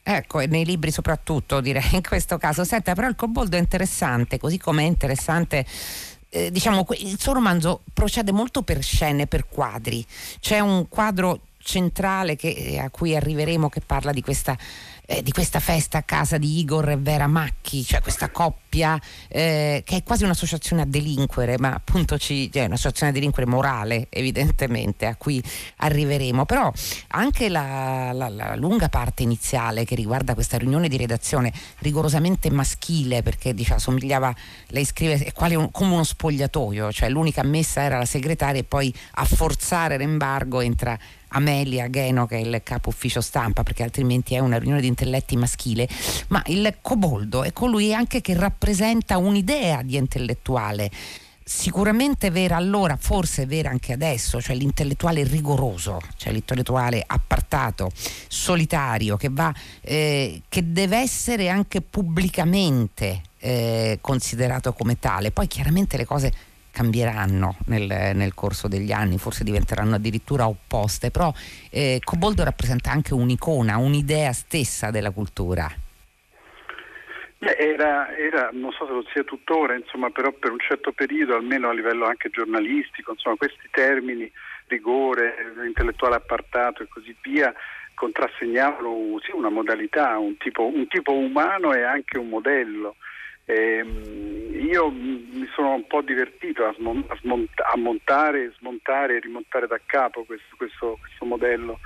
Ecco, 0.00 0.38
e 0.38 0.46
nei 0.46 0.64
libri 0.64 0.92
soprattutto 0.92 1.60
direi 1.60 1.82
in 1.94 2.02
questo 2.06 2.38
caso. 2.38 2.62
Senta, 2.62 2.94
però 2.94 3.08
il 3.08 3.16
Coboldo 3.16 3.56
è 3.56 3.58
interessante, 3.58 4.38
così 4.38 4.58
come 4.58 4.84
è 4.84 4.86
interessante 4.86 5.66
eh, 6.28 6.52
diciamo, 6.52 6.86
il 6.98 7.18
suo 7.18 7.32
romanzo 7.32 7.82
procede 7.92 8.30
molto 8.30 8.62
per 8.62 8.80
scene, 8.80 9.26
per 9.26 9.48
quadri. 9.48 10.06
C'è 10.38 10.60
un 10.60 10.88
quadro 10.88 11.40
centrale 11.66 12.36
che, 12.36 12.48
eh, 12.48 12.78
a 12.78 12.90
cui 12.90 13.16
arriveremo 13.16 13.68
che 13.68 13.80
parla 13.84 14.12
di 14.12 14.22
questa 14.22 14.56
eh, 15.06 15.22
di 15.22 15.30
questa 15.30 15.60
festa 15.60 15.98
a 15.98 16.02
casa 16.02 16.36
di 16.36 16.58
Igor 16.58 16.90
e 16.90 16.96
Vera 16.96 17.28
Macchi, 17.28 17.84
cioè 17.84 18.00
questa 18.02 18.28
coppia 18.30 19.00
eh, 19.28 19.82
che 19.84 19.96
è 19.96 20.02
quasi 20.02 20.24
un'associazione 20.24 20.82
a 20.82 20.84
delinquere, 20.84 21.56
ma 21.58 21.72
appunto 21.72 22.18
ci, 22.18 22.50
cioè 22.52 22.64
un'associazione 22.64 23.12
a 23.12 23.14
delinquere 23.14 23.48
morale 23.48 24.08
evidentemente 24.10 25.06
a 25.06 25.14
cui 25.14 25.40
arriveremo, 25.76 26.44
però 26.44 26.72
anche 27.08 27.48
la, 27.48 28.10
la, 28.12 28.28
la 28.28 28.56
lunga 28.56 28.88
parte 28.88 29.22
iniziale 29.22 29.84
che 29.84 29.94
riguarda 29.94 30.34
questa 30.34 30.58
riunione 30.58 30.88
di 30.88 30.96
redazione 30.96 31.52
rigorosamente 31.78 32.50
maschile 32.50 33.22
perché 33.22 33.54
diciamo, 33.54 33.78
somigliava, 33.78 34.34
lei 34.68 34.84
scrive 34.84 35.18
è 35.18 35.32
quale 35.32 35.54
un, 35.54 35.70
come 35.70 35.92
uno 35.92 36.04
spogliatoio, 36.04 36.90
cioè 36.90 37.08
l'unica 37.08 37.44
messa 37.44 37.82
era 37.82 37.98
la 37.98 38.04
segretaria 38.04 38.60
e 38.60 38.64
poi 38.64 38.92
a 39.12 39.24
forzare 39.24 39.96
l'embargo 39.96 40.60
entra 40.60 40.98
Amelia 41.36 41.86
Gheno 41.88 42.26
che 42.26 42.36
è 42.36 42.40
il 42.40 42.60
capo 42.62 42.88
ufficio 42.88 43.20
stampa 43.20 43.62
perché 43.62 43.82
altrimenti 43.82 44.34
è 44.34 44.38
una 44.38 44.58
riunione 44.58 44.80
di 44.80 44.86
intelletti 44.86 45.36
maschile, 45.36 45.88
ma 46.28 46.42
il 46.46 46.76
coboldo 46.80 47.44
è 47.44 47.52
colui 47.52 47.94
anche 47.94 48.20
che 48.20 48.34
rappresenta 48.34 49.18
un'idea 49.18 49.82
di 49.82 49.96
intellettuale 49.96 50.90
sicuramente 51.48 52.30
vera 52.30 52.56
allora, 52.56 52.96
forse 52.98 53.46
vera 53.46 53.70
anche 53.70 53.92
adesso, 53.92 54.40
cioè 54.40 54.56
l'intellettuale 54.56 55.22
rigoroso, 55.22 56.00
cioè 56.16 56.32
l'intellettuale 56.32 57.04
appartato, 57.06 57.92
solitario, 58.26 59.16
che, 59.16 59.28
va, 59.30 59.54
eh, 59.80 60.42
che 60.48 60.72
deve 60.72 60.96
essere 60.96 61.48
anche 61.48 61.82
pubblicamente 61.82 63.22
eh, 63.38 63.98
considerato 64.00 64.72
come 64.72 64.98
tale. 64.98 65.30
Poi 65.30 65.46
chiaramente 65.46 65.96
le 65.96 66.04
cose 66.04 66.32
cambieranno 66.76 67.56
nel, 67.68 67.86
nel, 68.14 68.34
corso 68.34 68.68
degli 68.68 68.92
anni, 68.92 69.16
forse 69.16 69.44
diventeranno 69.44 69.94
addirittura 69.94 70.46
opposte, 70.46 71.10
però 71.10 71.32
eh, 71.70 72.00
Coboldo 72.04 72.44
rappresenta 72.44 72.90
anche 72.90 73.14
un'icona, 73.14 73.78
un'idea 73.78 74.30
stessa 74.34 74.90
della 74.90 75.10
cultura. 75.10 75.70
Era, 77.38 78.14
era, 78.14 78.50
non 78.52 78.72
so 78.72 78.84
se 78.84 78.92
lo 78.92 79.04
sia 79.10 79.24
tuttora, 79.24 79.74
insomma, 79.74 80.10
però 80.10 80.32
per 80.32 80.50
un 80.50 80.58
certo 80.58 80.92
periodo, 80.92 81.34
almeno 81.34 81.70
a 81.70 81.72
livello 81.72 82.04
anche 82.04 82.28
giornalistico, 82.28 83.12
insomma, 83.12 83.36
questi 83.36 83.68
termini, 83.70 84.30
rigore, 84.66 85.34
intellettuale 85.66 86.16
appartato 86.16 86.82
e 86.82 86.88
così 86.88 87.16
via, 87.22 87.54
contrassegnavano 87.94 89.18
sì, 89.22 89.30
una 89.32 89.48
modalità, 89.48 90.18
un 90.18 90.36
tipo, 90.36 90.66
un 90.66 90.86
tipo 90.88 91.14
umano 91.14 91.72
e 91.72 91.82
anche 91.84 92.18
un 92.18 92.28
modello. 92.28 92.96
Ehm, 93.46 94.66
io 94.68 94.90
mi 94.90 95.48
sono 95.54 95.74
un 95.74 95.86
po' 95.86 96.02
divertito 96.02 96.64
a, 96.64 96.72
smont- 96.74 97.08
a, 97.10 97.16
smont- 97.20 97.60
a 97.60 97.76
montare, 97.76 98.52
smontare 98.58 99.16
e 99.16 99.20
rimontare 99.20 99.66
da 99.66 99.80
capo 99.84 100.24
questo, 100.24 100.56
questo, 100.56 100.98
questo, 101.00 101.24
modello. 101.24 101.78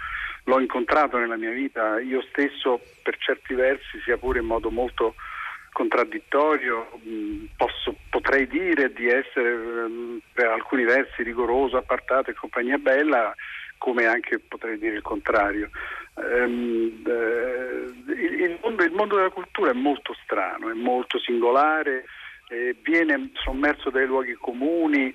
L'ho 0.45 0.59
incontrato 0.59 1.19
nella 1.19 1.37
mia 1.37 1.50
vita, 1.50 2.00
io 2.00 2.23
stesso 2.31 2.81
per 3.02 3.17
certi 3.19 3.55
versi, 3.55 4.00
sia 4.02 4.17
pure 4.17 4.40
in 4.40 4.47
modo 4.47 4.71
molto 4.71 5.14
contraddittorio, 5.73 6.88
posso, 7.57 7.95
potrei 8.09 8.47
dire 8.47 8.93
di 8.93 9.07
essere 9.07 9.99
per 10.33 10.47
alcuni 10.47 10.85
versi 10.85 11.23
rigoroso, 11.23 11.76
appartato 11.76 12.31
e 12.31 12.35
compagnia 12.35 12.79
bella, 12.79 13.35
come 13.76 14.07
anche 14.07 14.38
potrei 14.38 14.79
dire 14.79 14.97
il 14.97 15.02
contrario. 15.02 15.69
Il, 16.17 17.02
il, 17.05 17.70
mondo, 19.00 19.16
della 19.16 19.30
cultura 19.30 19.71
è 19.71 19.75
molto 19.75 20.14
strano, 20.23 20.71
è 20.71 20.75
molto 20.75 21.19
singolare, 21.19 22.04
eh, 22.49 22.76
viene 22.83 23.30
sommerso 23.35 23.90
dai 23.90 24.07
luoghi 24.07 24.35
comuni. 24.35 25.12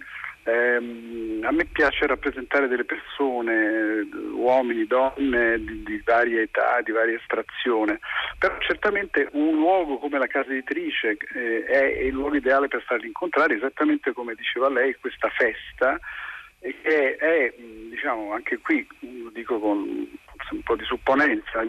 Um, 0.48 1.42
a 1.44 1.52
me 1.52 1.66
piace 1.66 2.06
rappresentare 2.06 2.68
delle 2.68 2.86
persone, 2.86 4.08
uomini, 4.34 4.86
donne 4.86 5.58
di, 5.58 5.82
di 5.82 6.02
varia 6.06 6.42
età, 6.42 6.82
di 6.84 6.92
varia 6.92 7.18
estrazione, 7.18 8.00
però 8.38 8.56
certamente 8.60 9.28
un 9.32 9.56
luogo 9.56 9.98
come 9.98 10.20
la 10.20 10.28
casa 10.28 10.52
editrice 10.52 11.18
eh, 11.34 11.66
è 11.66 11.84
il 12.04 12.14
luogo 12.14 12.36
ideale 12.36 12.68
per 12.68 12.84
farli 12.84 13.08
incontrare, 13.08 13.56
esattamente 13.56 14.14
come 14.14 14.36
diceva 14.36 14.70
lei, 14.70 14.96
questa 15.00 15.30
festa 15.30 16.00
che 16.82 17.16
è, 17.16 17.54
diciamo, 17.90 18.34
anche 18.34 18.58
qui, 18.60 18.86
lo 19.00 19.30
dico 19.30 19.60
con 19.60 19.80
un 20.52 20.64
po' 20.64 20.76
di 20.76 20.84
supponenza, 20.84 21.64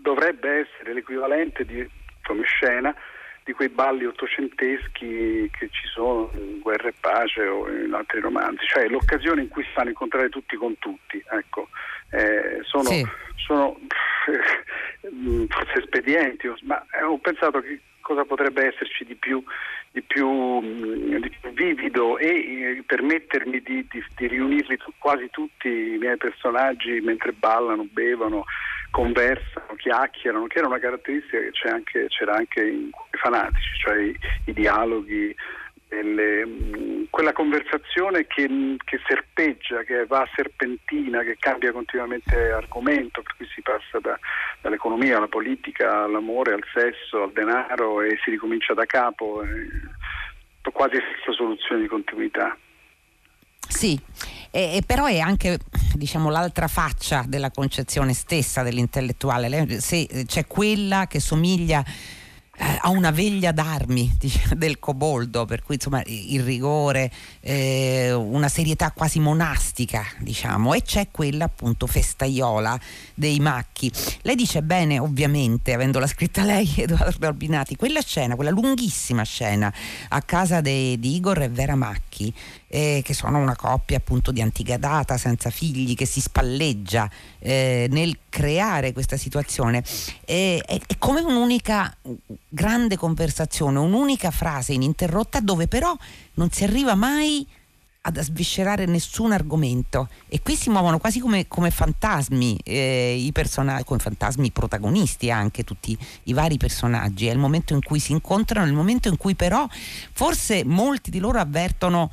dovrebbe 0.00 0.66
essere 0.66 0.94
l'equivalente 0.94 1.64
di, 1.64 1.88
come 2.22 2.42
scena 2.44 2.94
di 3.44 3.52
quei 3.52 3.68
balli 3.68 4.04
ottocenteschi 4.04 5.50
che 5.50 5.68
ci 5.70 5.86
sono 5.92 6.30
in 6.34 6.60
Guerra 6.60 6.88
e 6.88 6.94
Pace 7.00 7.42
o 7.44 7.68
in 7.68 7.92
altri 7.92 8.20
romanzi, 8.20 8.64
cioè 8.66 8.88
l'occasione 8.88 9.42
in 9.42 9.48
cui 9.48 9.64
si 9.64 9.70
fanno 9.72 9.88
incontrare 9.88 10.28
tutti 10.28 10.56
con 10.56 10.78
tutti. 10.78 11.22
Ecco. 11.30 11.68
Eh, 12.10 12.60
sono, 12.62 12.84
sì. 12.84 13.04
sono 13.36 13.78
forse 15.48 15.78
espedienti, 15.78 16.52
ma 16.62 16.84
ho 17.04 17.18
pensato 17.18 17.60
che 17.60 17.80
cosa 18.02 18.24
potrebbe 18.24 18.66
esserci 18.66 19.04
di 19.04 19.14
più, 19.14 19.42
di 19.90 20.02
più, 20.02 20.28
mm, 20.28 21.16
di 21.16 21.30
più 21.40 21.50
vivido 21.52 22.18
e 22.18 22.28
eh, 22.28 22.82
permettermi 22.86 23.60
di, 23.62 23.86
di, 23.90 24.26
riunirli 24.26 24.76
quasi 24.98 25.28
tutti 25.30 25.68
i 25.68 25.96
miei 25.98 26.18
personaggi 26.18 27.00
mentre 27.00 27.32
ballano, 27.32 27.86
bevono, 27.90 28.44
conversano, 28.90 29.74
chiacchierano, 29.76 30.46
che 30.46 30.58
era 30.58 30.66
una 30.66 30.78
caratteristica 30.78 31.38
che 31.38 31.68
anche, 31.68 32.06
c'era 32.08 32.34
anche 32.34 32.62
in 32.62 32.90
fanatici, 33.10 33.78
cioè 33.78 34.02
i, 34.02 34.18
i 34.46 34.52
dialoghi, 34.52 35.34
delle, 35.92 36.46
mm, 36.46 37.04
quella 37.10 37.34
conversazione 37.34 38.26
che, 38.26 38.48
che, 38.82 38.98
serpeggia, 39.06 39.82
che 39.82 40.06
va 40.06 40.26
serpentina, 40.34 41.22
che 41.22 41.36
cambia 41.38 41.70
continuamente 41.70 42.34
argomento, 42.50 43.20
per 43.20 43.36
cui 43.36 43.46
si 43.54 43.60
passa 43.60 44.00
da, 44.00 44.18
dall'economia 44.62 45.18
alla 45.18 45.28
politica, 45.28 46.04
all'amore, 46.04 46.54
al 46.54 46.64
sesso, 46.72 47.22
al 47.22 47.32
denaro 47.32 48.00
e 48.00 48.18
si 48.24 48.30
ricomincia 48.30 48.72
da 48.72 48.86
capo, 48.86 49.42
eh, 49.42 50.70
quasi 50.72 50.94
senza 50.94 51.32
soluzione 51.36 51.82
di 51.82 51.88
continuità. 51.88 52.56
Sì, 53.68 54.00
e, 54.50 54.76
e 54.76 54.82
però 54.86 55.04
è 55.04 55.18
anche 55.18 55.58
diciamo, 55.94 56.30
l'altra 56.30 56.68
faccia 56.68 57.24
della 57.26 57.50
concezione 57.50 58.14
stessa 58.14 58.62
dell'intellettuale. 58.62 59.80
Se 59.80 60.24
c'è 60.26 60.46
quella 60.46 61.06
che 61.06 61.20
somiglia 61.20 61.84
eh, 61.84 62.21
ha 62.58 62.90
una 62.90 63.10
veglia 63.10 63.50
d'armi 63.50 64.14
diciamo, 64.18 64.54
del 64.54 64.78
coboldo, 64.78 65.44
per 65.44 65.62
cui 65.62 65.76
insomma 65.76 66.02
il 66.04 66.42
rigore, 66.42 67.10
eh, 67.40 68.12
una 68.12 68.48
serietà 68.48 68.90
quasi 68.92 69.20
monastica, 69.20 70.04
diciamo, 70.18 70.74
e 70.74 70.82
c'è 70.82 71.08
quella 71.10 71.44
appunto 71.44 71.86
festaiola 71.86 72.78
dei 73.14 73.40
macchi. 73.40 73.90
Lei 74.22 74.34
dice 74.36 74.62
bene, 74.62 74.98
ovviamente, 74.98 75.72
avendola 75.72 76.06
scritta 76.06 76.44
lei, 76.44 76.70
Edoardo 76.76 77.26
Albinati, 77.26 77.76
quella 77.76 78.02
scena, 78.02 78.34
quella 78.34 78.50
lunghissima 78.50 79.22
scena 79.22 79.72
a 80.08 80.20
casa 80.22 80.60
de, 80.60 80.98
di 80.98 81.16
Igor 81.16 81.42
e 81.42 81.48
Vera 81.48 81.74
Macchi, 81.74 82.32
eh, 82.74 83.02
che 83.04 83.12
sono 83.12 83.38
una 83.38 83.54
coppia 83.54 83.98
appunto 83.98 84.32
di 84.32 84.40
antica 84.40 84.78
data, 84.78 85.18
senza 85.18 85.50
figli, 85.50 85.94
che 85.94 86.06
si 86.06 86.22
spalleggia 86.22 87.08
eh, 87.38 87.86
nel 87.90 88.16
creare 88.30 88.94
questa 88.94 89.18
situazione. 89.18 89.84
è, 90.24 90.58
è 90.66 90.96
come 90.96 91.20
un'unica 91.20 91.94
grande 92.48 92.96
conversazione, 92.96 93.78
un'unica 93.78 94.30
frase 94.30 94.72
ininterrotta 94.72 95.40
dove 95.40 95.68
però 95.68 95.94
non 96.34 96.50
si 96.50 96.64
arriva 96.64 96.94
mai 96.94 97.46
ad 98.04 98.18
sviscerare 98.20 98.86
nessun 98.86 99.30
argomento 99.30 100.08
e 100.26 100.40
qui 100.40 100.56
si 100.56 100.70
muovono 100.70 100.98
quasi 100.98 101.20
come, 101.20 101.46
come 101.46 101.70
fantasmi 101.70 102.58
eh, 102.64 103.16
i 103.16 103.30
personaggi, 103.32 103.84
come 103.84 104.00
fantasmi 104.00 104.50
protagonisti 104.50 105.30
anche 105.30 105.62
tutti 105.62 105.96
i 106.24 106.32
vari 106.32 106.56
personaggi, 106.56 107.26
è 107.26 107.32
il 107.32 107.38
momento 107.38 107.74
in 107.74 107.82
cui 107.82 108.00
si 108.00 108.12
incontrano, 108.12 108.66
è 108.66 108.68
il 108.68 108.74
momento 108.74 109.08
in 109.08 109.18
cui 109.18 109.34
però 109.34 109.68
forse 109.70 110.64
molti 110.64 111.10
di 111.10 111.18
loro 111.18 111.38
avvertono 111.38 112.10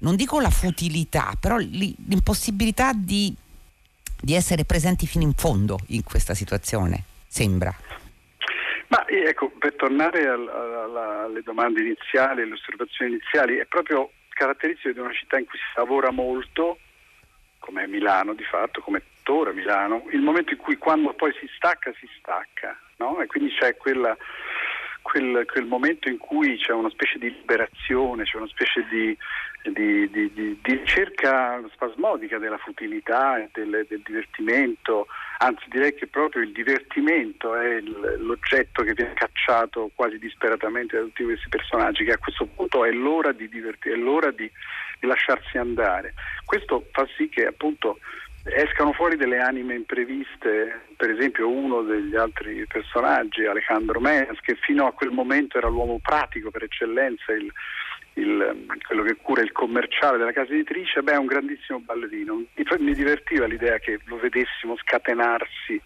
non 0.00 0.16
dico 0.16 0.40
la 0.40 0.50
futilità, 0.50 1.32
però 1.40 1.56
l'impossibilità 1.56 2.92
di, 2.94 3.34
di 4.20 4.34
essere 4.34 4.64
presenti 4.64 5.06
fino 5.06 5.24
in 5.24 5.34
fondo 5.34 5.78
in 5.88 6.02
questa 6.02 6.34
situazione, 6.34 7.04
sembra. 7.26 7.74
Ma 8.88 9.06
ecco, 9.06 9.50
per 9.58 9.74
tornare 9.74 10.26
al, 10.26 10.48
alla, 10.48 11.24
alle 11.24 11.42
domande 11.42 11.80
iniziali, 11.80 12.42
alle 12.42 12.54
osservazioni 12.54 13.12
iniziali, 13.12 13.58
è 13.58 13.66
proprio 13.66 14.10
caratteristico 14.28 14.92
di 14.92 14.98
una 15.00 15.12
città 15.12 15.38
in 15.38 15.46
cui 15.46 15.58
si 15.58 15.78
lavora 15.78 16.10
molto, 16.10 16.78
come 17.60 17.86
Milano 17.86 18.34
di 18.34 18.44
fatto, 18.44 18.80
come 18.80 19.02
tuttora 19.30 19.52
Milano, 19.52 20.06
il 20.10 20.20
momento 20.20 20.52
in 20.52 20.58
cui 20.58 20.76
quando 20.76 21.12
poi 21.14 21.32
si 21.38 21.48
stacca, 21.54 21.92
si 21.98 22.08
stacca, 22.18 22.76
no? 22.96 23.20
E 23.20 23.26
quindi 23.26 23.54
c'è 23.54 23.76
quella 23.76 24.16
quel, 25.10 25.44
quel, 25.44 25.66
momento 25.66 26.08
in 26.08 26.18
cui 26.18 26.56
c'è 26.56 26.72
una 26.72 26.88
specie 26.90 27.18
di 27.18 27.30
liberazione, 27.30 28.22
c'è 28.22 28.36
una 28.36 28.46
specie 28.46 28.86
di, 28.88 29.16
di, 29.72 30.08
di, 30.08 30.32
di 30.32 30.58
ricerca 30.62 31.60
spasmodica 31.72 32.38
della 32.38 32.58
futilità 32.58 33.44
del, 33.52 33.84
del, 33.88 34.02
divertimento, 34.04 35.08
anzi 35.38 35.64
direi 35.68 35.94
che 35.94 36.06
proprio 36.06 36.42
il 36.42 36.52
divertimento 36.52 37.56
è 37.56 37.74
il, 37.74 38.18
l'oggetto 38.20 38.84
che 38.84 38.94
viene 38.94 39.14
cacciato 39.14 39.90
quasi 39.96 40.16
disperatamente 40.18 40.96
da 40.96 41.02
tutti 41.02 41.24
questi 41.24 41.48
personaggi, 41.48 42.04
che 42.04 42.12
a 42.12 42.18
questo 42.18 42.46
punto 42.46 42.84
è 42.84 42.92
l'ora 42.92 43.32
di 43.32 43.48
divertirsi, 43.48 43.98
è 43.98 44.00
l'ora 44.00 44.30
di 44.30 44.48
lasciarsi 45.00 45.58
andare. 45.58 46.14
Questo 46.44 46.86
fa 46.92 47.04
sì 47.16 47.28
che 47.28 47.46
appunto 47.46 47.98
escano 48.44 48.92
fuori 48.92 49.16
delle 49.16 49.38
anime 49.38 49.74
impreviste, 49.74 50.86
per 50.96 51.10
esempio 51.10 51.48
uno 51.48 51.82
degli 51.82 52.16
altri 52.16 52.66
personaggi, 52.66 53.44
Alejandro 53.44 54.00
Menes, 54.00 54.40
che 54.40 54.56
fino 54.56 54.86
a 54.86 54.92
quel 54.92 55.10
momento 55.10 55.58
era 55.58 55.68
l'uomo 55.68 55.98
pratico 56.00 56.50
per 56.50 56.64
eccellenza, 56.64 57.32
il, 57.32 57.52
il, 58.14 58.66
quello 58.86 59.02
che 59.02 59.16
cura 59.16 59.42
il 59.42 59.52
commerciale 59.52 60.18
della 60.18 60.32
casa 60.32 60.52
editrice, 60.52 61.02
beh, 61.02 61.12
è 61.12 61.18
un 61.18 61.26
grandissimo 61.26 61.80
ballerino. 61.80 62.44
Mi 62.78 62.94
divertiva 62.94 63.46
l'idea 63.46 63.78
che 63.78 64.00
lo 64.04 64.18
vedessimo 64.18 64.76
scatenarsi 64.76 65.80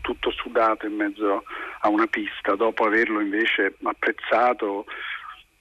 tutto 0.00 0.30
sudato 0.32 0.86
in 0.86 0.94
mezzo 0.94 1.44
a 1.80 1.88
una 1.88 2.06
pista, 2.06 2.54
dopo 2.54 2.84
averlo 2.84 3.20
invece 3.20 3.74
apprezzato 3.82 4.86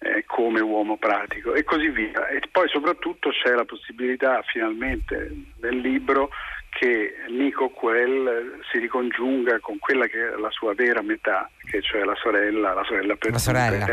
eh, 0.04 0.24
come 0.26 0.62
uomo 0.62 0.98
pratico 0.98 1.54
e 1.54 1.64
così 1.64 1.90
via. 1.90 2.28
E 2.28 2.42
poi 2.52 2.68
soprattutto 2.70 3.30
c'è 3.30 3.54
la 3.54 3.66
possibilità 3.66 4.42
finalmente 4.44 5.32
nel 5.62 5.78
libro 5.78 6.30
che 6.70 7.16
Nico 7.28 7.70
Quell 7.70 8.62
si 8.72 8.80
ricongiunga 8.80 9.60
con 9.60 9.78
quella 9.78 10.08
che 10.08 10.34
è 10.34 10.38
la 10.38 10.50
sua 10.50 10.74
vera 10.74 11.02
metà, 11.02 11.50
che 11.70 11.82
cioè 11.82 12.04
la 12.04 12.16
sorella, 12.16 12.74
la 12.74 12.84
sorella 12.84 13.16
per 13.16 13.32
la 13.32 13.38
sorella. 13.38 13.86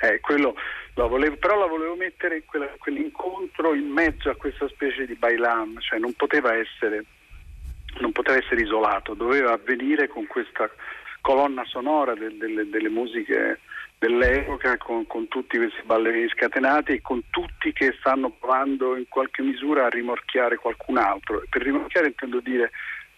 Eh, 0.00 0.20
quello 0.20 0.54
la 0.94 1.06
volevo, 1.06 1.36
però 1.36 1.58
la 1.58 1.66
volevo 1.66 1.94
mettere 1.94 2.42
quella, 2.44 2.68
quell'incontro 2.76 3.72
in 3.72 3.88
mezzo 3.88 4.28
a 4.28 4.36
questa 4.36 4.68
specie 4.68 5.06
di 5.06 5.14
bailam, 5.14 5.78
cioè 5.80 5.98
non 5.98 6.12
poteva 6.12 6.54
essere 6.54 7.04
non 8.00 8.12
poteva 8.12 8.36
essere 8.36 8.60
isolato, 8.60 9.14
doveva 9.14 9.52
avvenire 9.52 10.08
con 10.08 10.26
questa 10.26 10.70
colonna 11.20 11.64
sonora 11.64 12.14
del, 12.14 12.36
delle, 12.36 12.68
delle 12.68 12.88
musiche 12.88 13.60
dell'epoca 13.98 14.76
con, 14.76 15.06
con, 15.06 15.26
tutti 15.28 15.56
questi 15.56 15.82
ballerini 15.84 16.28
scatenati 16.28 16.92
e 16.92 17.00
con 17.00 17.22
tutti 17.30 17.72
che 17.72 17.94
stanno 17.98 18.30
provando 18.30 18.96
in 18.96 19.08
qualche 19.08 19.42
misura 19.42 19.86
a 19.86 19.90
rimorchiare 19.90 20.56
qualcun 20.56 20.98
altro. 20.98 21.42
Per 21.48 21.62
rimorchiare 21.62 22.08
intendo 22.08 22.40
dire 22.40 22.70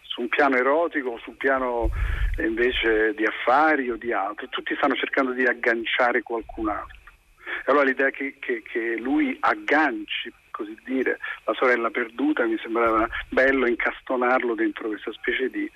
su 0.03 0.23
un 0.23 0.29
piano 0.29 0.57
erotico 0.57 1.11
o 1.11 1.19
sul 1.19 1.37
piano 1.37 1.91
eh, 2.37 2.47
invece 2.47 3.15
di 3.15 3.25
affari 3.25 3.91
o 3.91 3.97
di 3.97 4.13
altro. 4.13 4.49
Tutti 4.49 4.75
stanno 4.77 4.95
cercando 4.95 5.33
di 5.33 5.45
agganciare 5.45 6.23
qualcun 6.23 6.69
altro. 6.69 6.99
E 7.45 7.71
allora 7.71 7.85
l'idea 7.85 8.11
che, 8.11 8.37
che, 8.39 8.63
che 8.63 8.97
lui 8.97 9.37
agganci 9.41 10.33
così 10.51 10.77
dire, 10.85 11.19
la 11.45 11.55
sorella 11.55 11.91
perduta 11.91 12.45
mi 12.45 12.59
sembrava 12.61 13.09
bello 13.29 13.67
incastonarlo 13.67 14.55
dentro 14.55 14.89
questa 14.89 15.13
specie 15.13 15.49
di, 15.49 15.71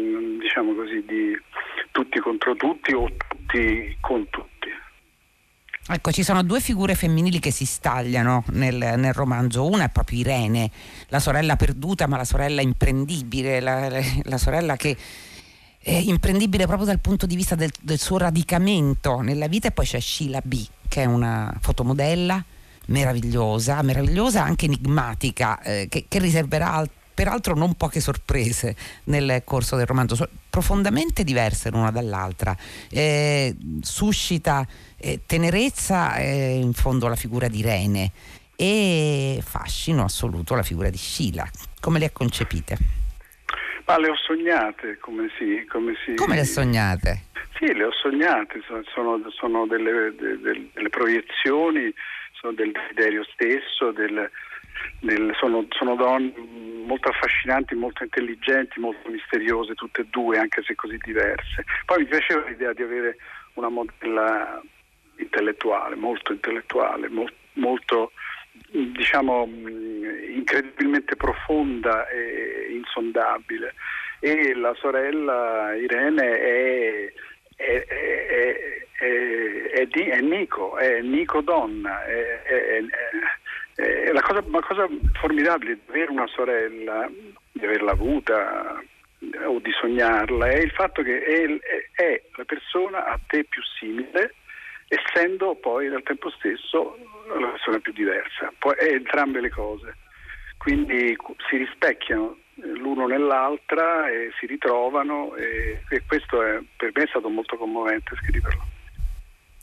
mm, 0.00 0.40
diciamo 0.40 0.74
così, 0.74 1.04
di 1.04 1.38
tutti 1.92 2.18
contro 2.18 2.56
tutti 2.56 2.92
o 2.92 3.08
tutti 3.16 3.96
con 4.00 4.26
tutti. 4.28 4.50
Ecco, 5.88 6.12
ci 6.12 6.22
sono 6.22 6.42
due 6.42 6.60
figure 6.60 6.94
femminili 6.94 7.38
che 7.38 7.50
si 7.50 7.66
stagliano 7.66 8.44
nel, 8.52 8.76
nel, 8.76 9.12
romanzo. 9.12 9.66
Una 9.66 9.84
è 9.84 9.88
proprio 9.88 10.20
Irene, 10.20 10.70
la 11.08 11.20
sorella 11.20 11.56
perduta, 11.56 12.06
ma 12.06 12.16
la 12.16 12.24
sorella 12.24 12.62
imprendibile, 12.62 13.60
la, 13.60 13.88
la 14.22 14.38
sorella 14.38 14.76
che 14.76 14.96
è 15.78 15.90
imprendibile 15.90 16.66
proprio 16.66 16.86
dal 16.86 17.00
punto 17.00 17.26
di 17.26 17.34
vista 17.34 17.56
del, 17.56 17.72
del, 17.80 17.98
suo 17.98 18.18
radicamento 18.18 19.20
nella 19.20 19.48
vita. 19.48 19.68
E 19.68 19.72
poi 19.72 19.84
c'è 19.84 20.00
Sheila 20.00 20.40
B, 20.42 20.64
che 20.88 21.02
è 21.02 21.04
una 21.04 21.52
fotomodella 21.60 22.42
meravigliosa, 22.86 23.82
meravigliosa 23.82 24.42
anche 24.42 24.66
enigmatica, 24.66 25.60
eh, 25.62 25.86
che, 25.88 26.06
che 26.08 26.18
riserverà 26.20 26.72
altro 26.72 27.00
peraltro 27.14 27.54
non 27.54 27.74
poche 27.74 28.00
sorprese 28.00 28.74
nel 29.04 29.42
corso 29.44 29.76
del 29.76 29.86
romanzo, 29.86 30.16
profondamente 30.52 31.24
diverse 31.24 31.70
l'una 31.70 31.90
dall'altra. 31.90 32.54
Eh, 32.90 33.56
suscita 33.80 34.66
eh, 35.00 35.20
tenerezza 35.26 36.16
eh, 36.16 36.58
in 36.60 36.74
fondo 36.74 37.08
la 37.08 37.16
figura 37.16 37.48
di 37.48 37.62
Rene 37.62 38.12
e 38.54 39.40
fascino 39.42 40.04
assoluto 40.04 40.54
la 40.54 40.62
figura 40.62 40.90
di 40.90 40.98
Scila. 40.98 41.48
Come 41.80 41.98
le 41.98 42.04
ha 42.04 42.10
concepite? 42.10 42.76
Ma 43.86 43.98
le 43.98 44.10
ho 44.10 44.16
sognate, 44.16 44.98
come 44.98 45.30
si... 45.38 45.64
Come, 45.66 45.94
si... 46.04 46.16
come 46.16 46.36
le 46.36 46.44
sognate? 46.44 47.22
Sì, 47.56 47.72
le 47.72 47.84
ho 47.84 47.92
sognate, 47.92 48.60
sono, 48.92 49.22
sono 49.30 49.66
delle, 49.66 50.14
delle, 50.14 50.68
delle, 50.74 50.88
proiezioni, 50.90 51.92
sono 52.32 52.52
del 52.52 52.72
desiderio 52.72 53.24
stesso, 53.32 53.90
del, 53.90 54.30
del, 55.00 55.34
sono, 55.38 55.66
sono 55.70 55.96
donne 55.96 56.32
molto 56.84 57.08
affascinanti, 57.08 57.74
molto 57.74 58.02
intelligenti, 58.02 58.80
molto 58.80 59.08
misteriose, 59.08 59.74
tutte 59.74 60.02
e 60.02 60.06
due, 60.10 60.38
anche 60.38 60.62
se 60.62 60.74
così 60.74 60.98
diverse. 60.98 61.64
Poi 61.86 61.98
mi 61.98 62.06
piaceva 62.06 62.48
l'idea 62.48 62.72
di 62.72 62.82
avere 62.82 63.16
una 63.54 63.68
modella 63.68 64.60
intellettuale, 65.16 65.94
molto 65.94 66.32
intellettuale, 66.32 67.08
molto, 67.08 67.34
molto 67.54 68.12
diciamo 68.70 69.44
incredibilmente 69.46 71.16
profonda 71.16 72.08
e 72.08 72.68
insondabile 72.70 73.74
e 74.24 74.54
la 74.54 74.72
sorella 74.74 75.74
Irene 75.74 76.38
è, 76.38 77.12
è, 77.56 77.84
è, 78.98 79.88
è 79.88 80.20
Nico, 80.20 80.76
è 80.76 81.00
Nico 81.00 81.40
donna, 81.40 82.04
è, 82.04 82.40
la 84.12 84.20
cosa, 84.20 84.42
una 84.46 84.62
cosa 84.62 84.86
formidabile 85.18 85.74
di 85.74 85.80
avere 85.88 86.10
una 86.10 86.26
sorella, 86.26 87.10
di 87.52 87.64
averla 87.64 87.92
avuta 87.92 88.82
o 89.46 89.58
di 89.60 89.70
sognarla, 89.72 90.48
è 90.48 90.58
il 90.58 90.70
fatto 90.72 91.02
che 91.02 91.22
è 91.94 92.22
la 92.36 92.44
persona 92.44 93.06
a 93.06 93.18
te 93.26 93.44
più 93.44 93.62
simile 93.78 94.34
essendo 94.88 95.54
poi 95.54 95.86
al 95.86 96.02
tempo 96.02 96.28
stesso 96.30 96.98
la 97.38 97.48
persona 97.48 97.78
più 97.78 97.92
diversa, 97.92 98.52
poi 98.58 98.74
è 98.76 98.92
entrambe 98.92 99.40
le 99.40 99.48
cose, 99.48 99.96
quindi 100.58 101.16
si 101.48 101.56
rispecchiano 101.56 102.36
l'uno 102.56 103.06
nell'altra 103.06 104.10
e 104.10 104.30
si 104.38 104.46
ritrovano 104.46 105.34
e, 105.36 105.82
e 105.88 106.02
questo 106.06 106.42
è, 106.42 106.60
per 106.76 106.90
me 106.94 107.04
è 107.04 107.06
stato 107.06 107.30
molto 107.30 107.56
commovente 107.56 108.14
scriverlo. 108.16 108.66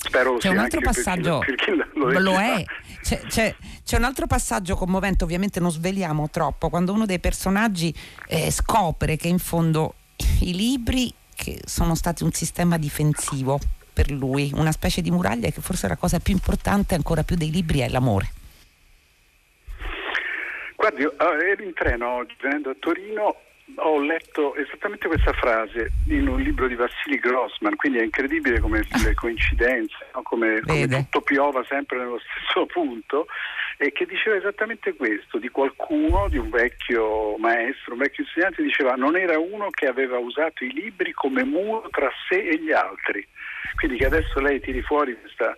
Spero 0.02 0.38
c'è 0.38 0.48
un 0.48 0.60
altro 0.60 0.80
passaggio, 0.80 1.40
per 1.40 1.56
chi, 1.56 1.76
per 1.76 1.90
chi 1.92 2.00
lo, 2.00 2.20
lo 2.20 2.40
è, 2.40 2.64
c'è, 3.02 3.20
c'è, 3.28 3.54
c'è, 3.84 3.98
un 3.98 4.06
altro 4.06 4.28
passaggio 4.28 4.76
commovente, 4.76 5.26
ovviamente 5.26 5.60
non 5.60 5.72
sveliamo 5.72 6.30
troppo, 6.30 6.70
quando 6.70 6.94
uno 6.94 7.06
dei 7.06 7.20
personaggi 7.20 7.94
eh, 8.30 8.50
scopre 8.50 9.18
che 9.18 9.28
in 9.28 9.40
fondo 9.40 9.96
i 10.40 10.56
libri 10.56 11.14
che 11.36 11.60
sono 11.66 11.96
stati 11.96 12.24
un 12.24 12.32
sistema 12.32 12.78
difensivo 12.78 13.60
per 13.92 14.10
lui, 14.10 14.54
una 14.56 14.72
specie 14.72 15.02
di 15.02 15.12
muraglia 15.12 15.50
che 15.50 15.60
forse 15.60 15.90
la 15.90 15.98
cosa 15.98 16.20
più 16.20 16.32
importante 16.32 16.96
ancora 16.96 17.24
più 17.24 17.36
dei 17.36 17.52
libri 17.52 17.80
è 17.80 17.90
l'amore. 17.90 18.32
Guardi, 20.78 21.04
ero 21.04 21.62
in 21.62 21.74
treno 21.74 22.08
oggi 22.08 22.36
venendo 22.40 22.70
a 22.70 22.76
Torino, 22.80 23.36
ho 23.76 24.00
letto 24.00 24.56
esattamente 24.56 25.08
questa 25.08 25.34
frase 25.34 25.92
in 26.08 26.28
un 26.28 26.42
libro 26.42 26.68
di 26.68 26.76
Vassili 26.76 27.18
Grossman, 27.18 27.76
quindi 27.76 28.00
è 28.00 28.04
incredibile 28.04 28.60
come 28.60 28.86
le 29.04 29.14
coincidenze, 29.14 30.08
no? 30.14 30.22
come, 30.22 30.62
come 30.62 30.88
tutto 30.88 31.22
piova 31.22 31.64
sempre 31.66 31.98
nello 31.98 32.20
stesso 32.20 32.66
punto, 32.66 33.28
e 33.78 33.92
che 33.92 34.06
diceva 34.06 34.36
esattamente 34.36 34.94
questo, 34.94 35.38
di 35.38 35.50
qualcuno, 35.50 36.28
di 36.28 36.38
un 36.38 36.50
vecchio 36.50 37.38
maestro, 37.38 37.94
un 37.94 38.00
vecchio 38.00 38.24
insegnante, 38.24 38.62
diceva 38.62 38.96
non 38.96 39.16
era 39.16 39.40
uno 39.40 39.70
che 39.70 39.88
aveva 39.88 40.18
usato 40.18 40.66
i 40.66 40.72
libri 40.72 41.14
come 41.14 41.44
muro 41.46 41.88
tra 41.90 42.10
sé 42.28 42.36
e 42.36 42.60
gli 42.60 42.72
altri. 42.72 43.26
Quindi 43.76 43.98
che 43.98 44.06
adesso 44.06 44.40
lei 44.42 44.60
tiri 44.60 44.82
fuori 44.82 45.18
questa, 45.18 45.56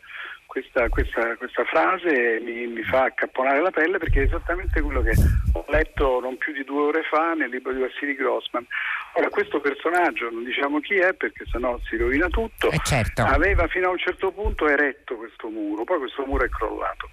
questa, 0.51 0.89
questa, 0.89 1.37
questa 1.37 1.63
frase 1.63 2.41
mi, 2.43 2.67
mi, 2.67 2.83
fa 2.83 3.03
accapponare 3.03 3.61
la 3.61 3.71
pelle 3.71 3.99
perché 3.99 4.19
è 4.19 4.25
esattamente 4.25 4.81
quello 4.81 5.01
che 5.01 5.13
ho 5.53 5.63
letto 5.69 6.19
non 6.19 6.37
più 6.37 6.51
di 6.51 6.65
due 6.65 6.87
ore 6.87 7.03
fa 7.03 7.33
nel 7.33 7.49
libro 7.49 7.71
di 7.71 7.79
Vassili 7.79 8.15
Grossman. 8.15 8.67
Ora, 9.13 9.29
questo 9.29 9.61
personaggio, 9.61 10.29
non 10.29 10.43
diciamo 10.43 10.81
chi 10.81 10.95
è 10.95 11.13
perché 11.13 11.45
sennò 11.49 11.79
si 11.87 11.95
rovina 11.95 12.27
tutto, 12.27 12.69
eh 12.69 12.81
certo. 12.83 13.21
aveva 13.21 13.65
fino 13.67 13.87
a 13.87 13.91
un 13.91 13.97
certo 13.97 14.31
punto 14.31 14.67
eretto 14.67 15.15
questo 15.15 15.47
muro, 15.47 15.85
poi 15.85 15.99
questo 15.99 16.25
muro 16.25 16.43
è 16.43 16.49
crollato. 16.49 17.09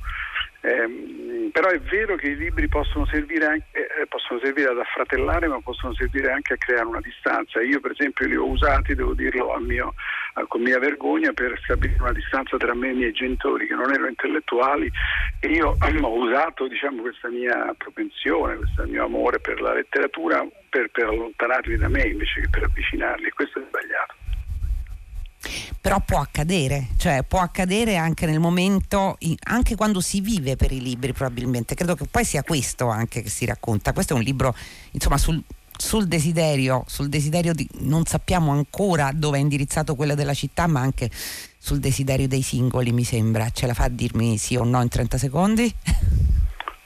Eh, 0.60 1.50
però 1.52 1.68
è 1.68 1.80
vero 1.80 2.16
che 2.16 2.28
i 2.28 2.36
libri 2.36 2.68
possono 2.68 3.06
servire, 3.06 3.46
anche, 3.46 3.66
eh, 3.72 4.06
possono 4.06 4.40
servire, 4.40 4.70
ad 4.70 4.78
affratellare, 4.78 5.46
ma 5.46 5.60
possono 5.60 5.94
servire 5.94 6.32
anche 6.32 6.54
a 6.54 6.56
creare 6.56 6.86
una 6.86 7.00
distanza. 7.00 7.60
Io, 7.62 7.80
per 7.80 7.92
esempio, 7.92 8.26
li 8.26 8.36
ho 8.36 8.46
usati, 8.46 8.94
devo 8.94 9.14
dirlo 9.14 9.56
mio, 9.60 9.94
con 10.48 10.62
mia 10.62 10.78
vergogna, 10.78 11.32
per 11.32 11.58
stabilire 11.62 12.02
una 12.02 12.12
distanza 12.12 12.56
tra 12.56 12.74
me 12.74 12.88
e 12.88 12.92
i 12.92 12.96
miei 12.96 13.12
genitori 13.12 13.66
che 13.66 13.74
non 13.74 13.90
erano 13.90 14.08
intellettuali. 14.08 14.90
E 15.40 15.48
io 15.48 15.76
ho 16.02 16.14
usato 16.14 16.66
diciamo, 16.66 17.02
questa 17.02 17.28
mia 17.28 17.74
propensione, 17.76 18.56
questo 18.56 18.84
mio 18.86 19.04
amore 19.04 19.38
per 19.38 19.60
la 19.60 19.74
letteratura 19.74 20.46
per, 20.68 20.90
per 20.90 21.06
allontanarli 21.06 21.76
da 21.76 21.88
me 21.88 22.02
invece 22.02 22.40
che 22.42 22.48
per 22.50 22.64
avvicinarli. 22.64 23.30
Questo 23.30 23.60
è 23.60 23.62
sbagliato 23.66 24.27
però 25.80 26.00
può 26.00 26.20
accadere, 26.20 26.88
cioè 26.96 27.22
può 27.26 27.40
accadere 27.40 27.96
anche 27.96 28.26
nel 28.26 28.40
momento, 28.40 29.18
anche 29.44 29.76
quando 29.76 30.00
si 30.00 30.20
vive 30.20 30.56
per 30.56 30.72
i 30.72 30.80
libri 30.80 31.12
probabilmente, 31.12 31.74
credo 31.74 31.94
che 31.94 32.06
poi 32.10 32.24
sia 32.24 32.42
questo 32.42 32.88
anche 32.88 33.22
che 33.22 33.28
si 33.28 33.44
racconta, 33.44 33.92
questo 33.92 34.14
è 34.14 34.16
un 34.16 34.22
libro 34.22 34.54
insomma 34.92 35.18
sul, 35.18 35.42
sul 35.76 36.06
desiderio, 36.06 36.84
sul 36.86 37.08
desiderio 37.08 37.54
di, 37.54 37.66
non 37.80 38.04
sappiamo 38.04 38.50
ancora 38.50 39.10
dove 39.14 39.38
è 39.38 39.40
indirizzato 39.40 39.94
quello 39.94 40.14
della 40.14 40.34
città, 40.34 40.66
ma 40.66 40.80
anche 40.80 41.08
sul 41.56 41.78
desiderio 41.78 42.28
dei 42.28 42.42
singoli 42.42 42.92
mi 42.92 43.04
sembra, 43.04 43.50
ce 43.50 43.66
la 43.66 43.74
fa 43.74 43.84
a 43.84 43.88
dirmi 43.88 44.38
sì 44.38 44.56
o 44.56 44.64
no 44.64 44.82
in 44.82 44.88
30 44.88 45.18
secondi? 45.18 45.72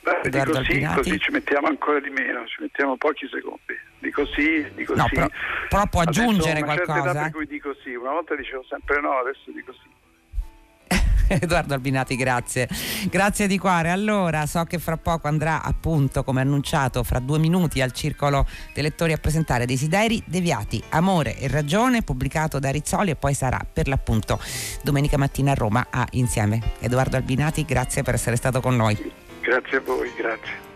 Beh, 0.02 0.28
dico 0.30 0.64
sì, 0.64 0.80
così 0.94 1.18
ci 1.20 1.30
mettiamo 1.30 1.68
ancora 1.68 2.00
di 2.00 2.10
meno, 2.10 2.44
ci 2.46 2.60
mettiamo 2.60 2.96
pochi 2.96 3.28
secondi. 3.30 3.90
Dico 4.02 4.26
sì, 4.26 4.66
dico 4.74 4.94
no, 4.94 5.06
sì. 5.08 5.14
Però, 5.14 5.28
però 5.68 5.86
può 5.86 6.00
aggiungere 6.00 6.60
adesso 6.60 6.82
qualcosa. 6.84 7.10
Una 7.12 7.22
per 7.22 7.30
cui 7.30 7.46
dico 7.46 7.72
sì, 7.84 7.94
una 7.94 8.10
volta 8.10 8.34
dicevo 8.34 8.64
sempre 8.68 9.00
no, 9.00 9.12
adesso 9.12 9.52
dico 9.54 9.72
sì. 9.72 10.98
Edoardo 11.40 11.74
Albinati, 11.74 12.16
grazie. 12.16 12.68
Grazie 13.08 13.46
di 13.46 13.58
cuore. 13.58 13.90
Allora, 13.90 14.44
so 14.46 14.64
che 14.64 14.80
fra 14.80 14.96
poco 14.96 15.28
andrà 15.28 15.62
appunto, 15.62 16.24
come 16.24 16.40
annunciato, 16.40 17.04
fra 17.04 17.20
due 17.20 17.38
minuti 17.38 17.80
al 17.80 17.92
circolo 17.92 18.44
dei 18.74 18.82
lettori 18.82 19.12
a 19.12 19.18
presentare 19.18 19.66
Desideri 19.66 20.20
Deviati, 20.26 20.82
Amore 20.90 21.38
e 21.38 21.46
Ragione, 21.46 22.02
pubblicato 22.02 22.58
da 22.58 22.70
Rizzoli 22.70 23.10
e 23.10 23.16
poi 23.16 23.34
sarà 23.34 23.64
per 23.72 23.86
l'appunto 23.86 24.40
domenica 24.82 25.16
mattina 25.16 25.52
a 25.52 25.54
Roma 25.54 25.86
a 25.90 26.04
Insieme. 26.12 26.60
Edoardo 26.80 27.16
Albinati, 27.16 27.64
grazie 27.64 28.02
per 28.02 28.14
essere 28.14 28.34
stato 28.34 28.60
con 28.60 28.74
noi. 28.74 29.12
Grazie 29.40 29.76
a 29.76 29.80
voi, 29.80 30.12
grazie. 30.16 30.71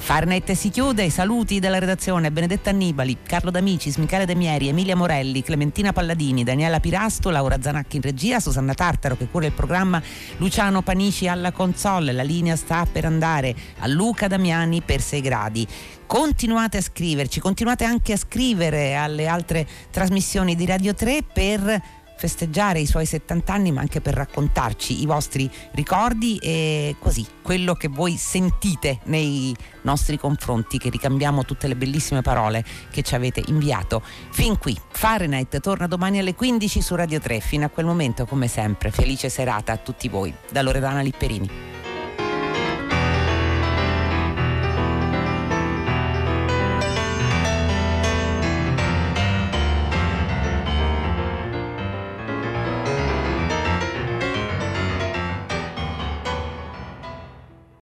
Farnet 0.00 0.52
si 0.52 0.70
chiude, 0.70 1.04
i 1.04 1.10
saluti 1.10 1.58
della 1.58 1.78
redazione 1.78 2.30
Benedetta 2.30 2.70
Annibali, 2.70 3.18
Carlo 3.22 3.50
D'Amicis, 3.50 3.96
Michele 3.96 4.24
De 4.24 4.34
Mieri, 4.34 4.68
Emilia 4.68 4.96
Morelli, 4.96 5.42
Clementina 5.42 5.92
Palladini, 5.92 6.44
Daniela 6.44 6.80
Pirasto, 6.80 7.28
Laura 7.28 7.60
Zanacchi 7.60 7.96
in 7.96 8.02
regia, 8.02 8.40
Susanna 8.40 8.72
Tartaro 8.72 9.16
che 9.16 9.28
cura 9.28 9.46
il 9.46 9.52
programma, 9.52 10.00
Luciano 10.38 10.80
Panici 10.82 11.28
alla 11.28 11.52
console, 11.52 12.12
la 12.12 12.22
linea 12.22 12.56
sta 12.56 12.86
per 12.90 13.04
andare 13.04 13.54
a 13.80 13.86
Luca 13.86 14.28
Damiani 14.28 14.80
per 14.80 15.02
6 15.02 15.20
gradi. 15.20 15.66
Continuate 16.06 16.78
a 16.78 16.82
scriverci, 16.82 17.38
continuate 17.38 17.84
anche 17.84 18.14
a 18.14 18.16
scrivere 18.16 18.94
alle 18.94 19.26
altre 19.26 19.66
trasmissioni 19.90 20.54
di 20.54 20.64
Radio 20.64 20.94
3 20.94 21.22
per 21.30 21.82
festeggiare 22.18 22.80
i 22.80 22.86
suoi 22.86 23.06
70 23.06 23.52
anni 23.52 23.70
ma 23.70 23.80
anche 23.80 24.00
per 24.00 24.14
raccontarci 24.14 25.00
i 25.00 25.06
vostri 25.06 25.48
ricordi 25.72 26.36
e 26.38 26.96
così 26.98 27.24
quello 27.42 27.74
che 27.74 27.88
voi 27.88 28.16
sentite 28.16 28.98
nei 29.04 29.56
nostri 29.82 30.18
confronti 30.18 30.78
che 30.78 30.90
ricambiamo 30.90 31.44
tutte 31.44 31.68
le 31.68 31.76
bellissime 31.76 32.20
parole 32.20 32.64
che 32.90 33.02
ci 33.02 33.14
avete 33.14 33.42
inviato 33.46 34.02
fin 34.32 34.58
qui. 34.58 34.76
Fahrenheit 34.90 35.60
torna 35.60 35.86
domani 35.86 36.18
alle 36.18 36.34
15 36.34 36.82
su 36.82 36.96
Radio 36.96 37.20
3 37.20 37.38
fino 37.40 37.64
a 37.64 37.68
quel 37.68 37.86
momento 37.86 38.26
come 38.26 38.48
sempre 38.48 38.90
felice 38.90 39.28
serata 39.28 39.72
a 39.72 39.76
tutti 39.76 40.08
voi 40.08 40.34
da 40.50 40.60
Loredana 40.62 41.00
Lipperini. 41.00 41.77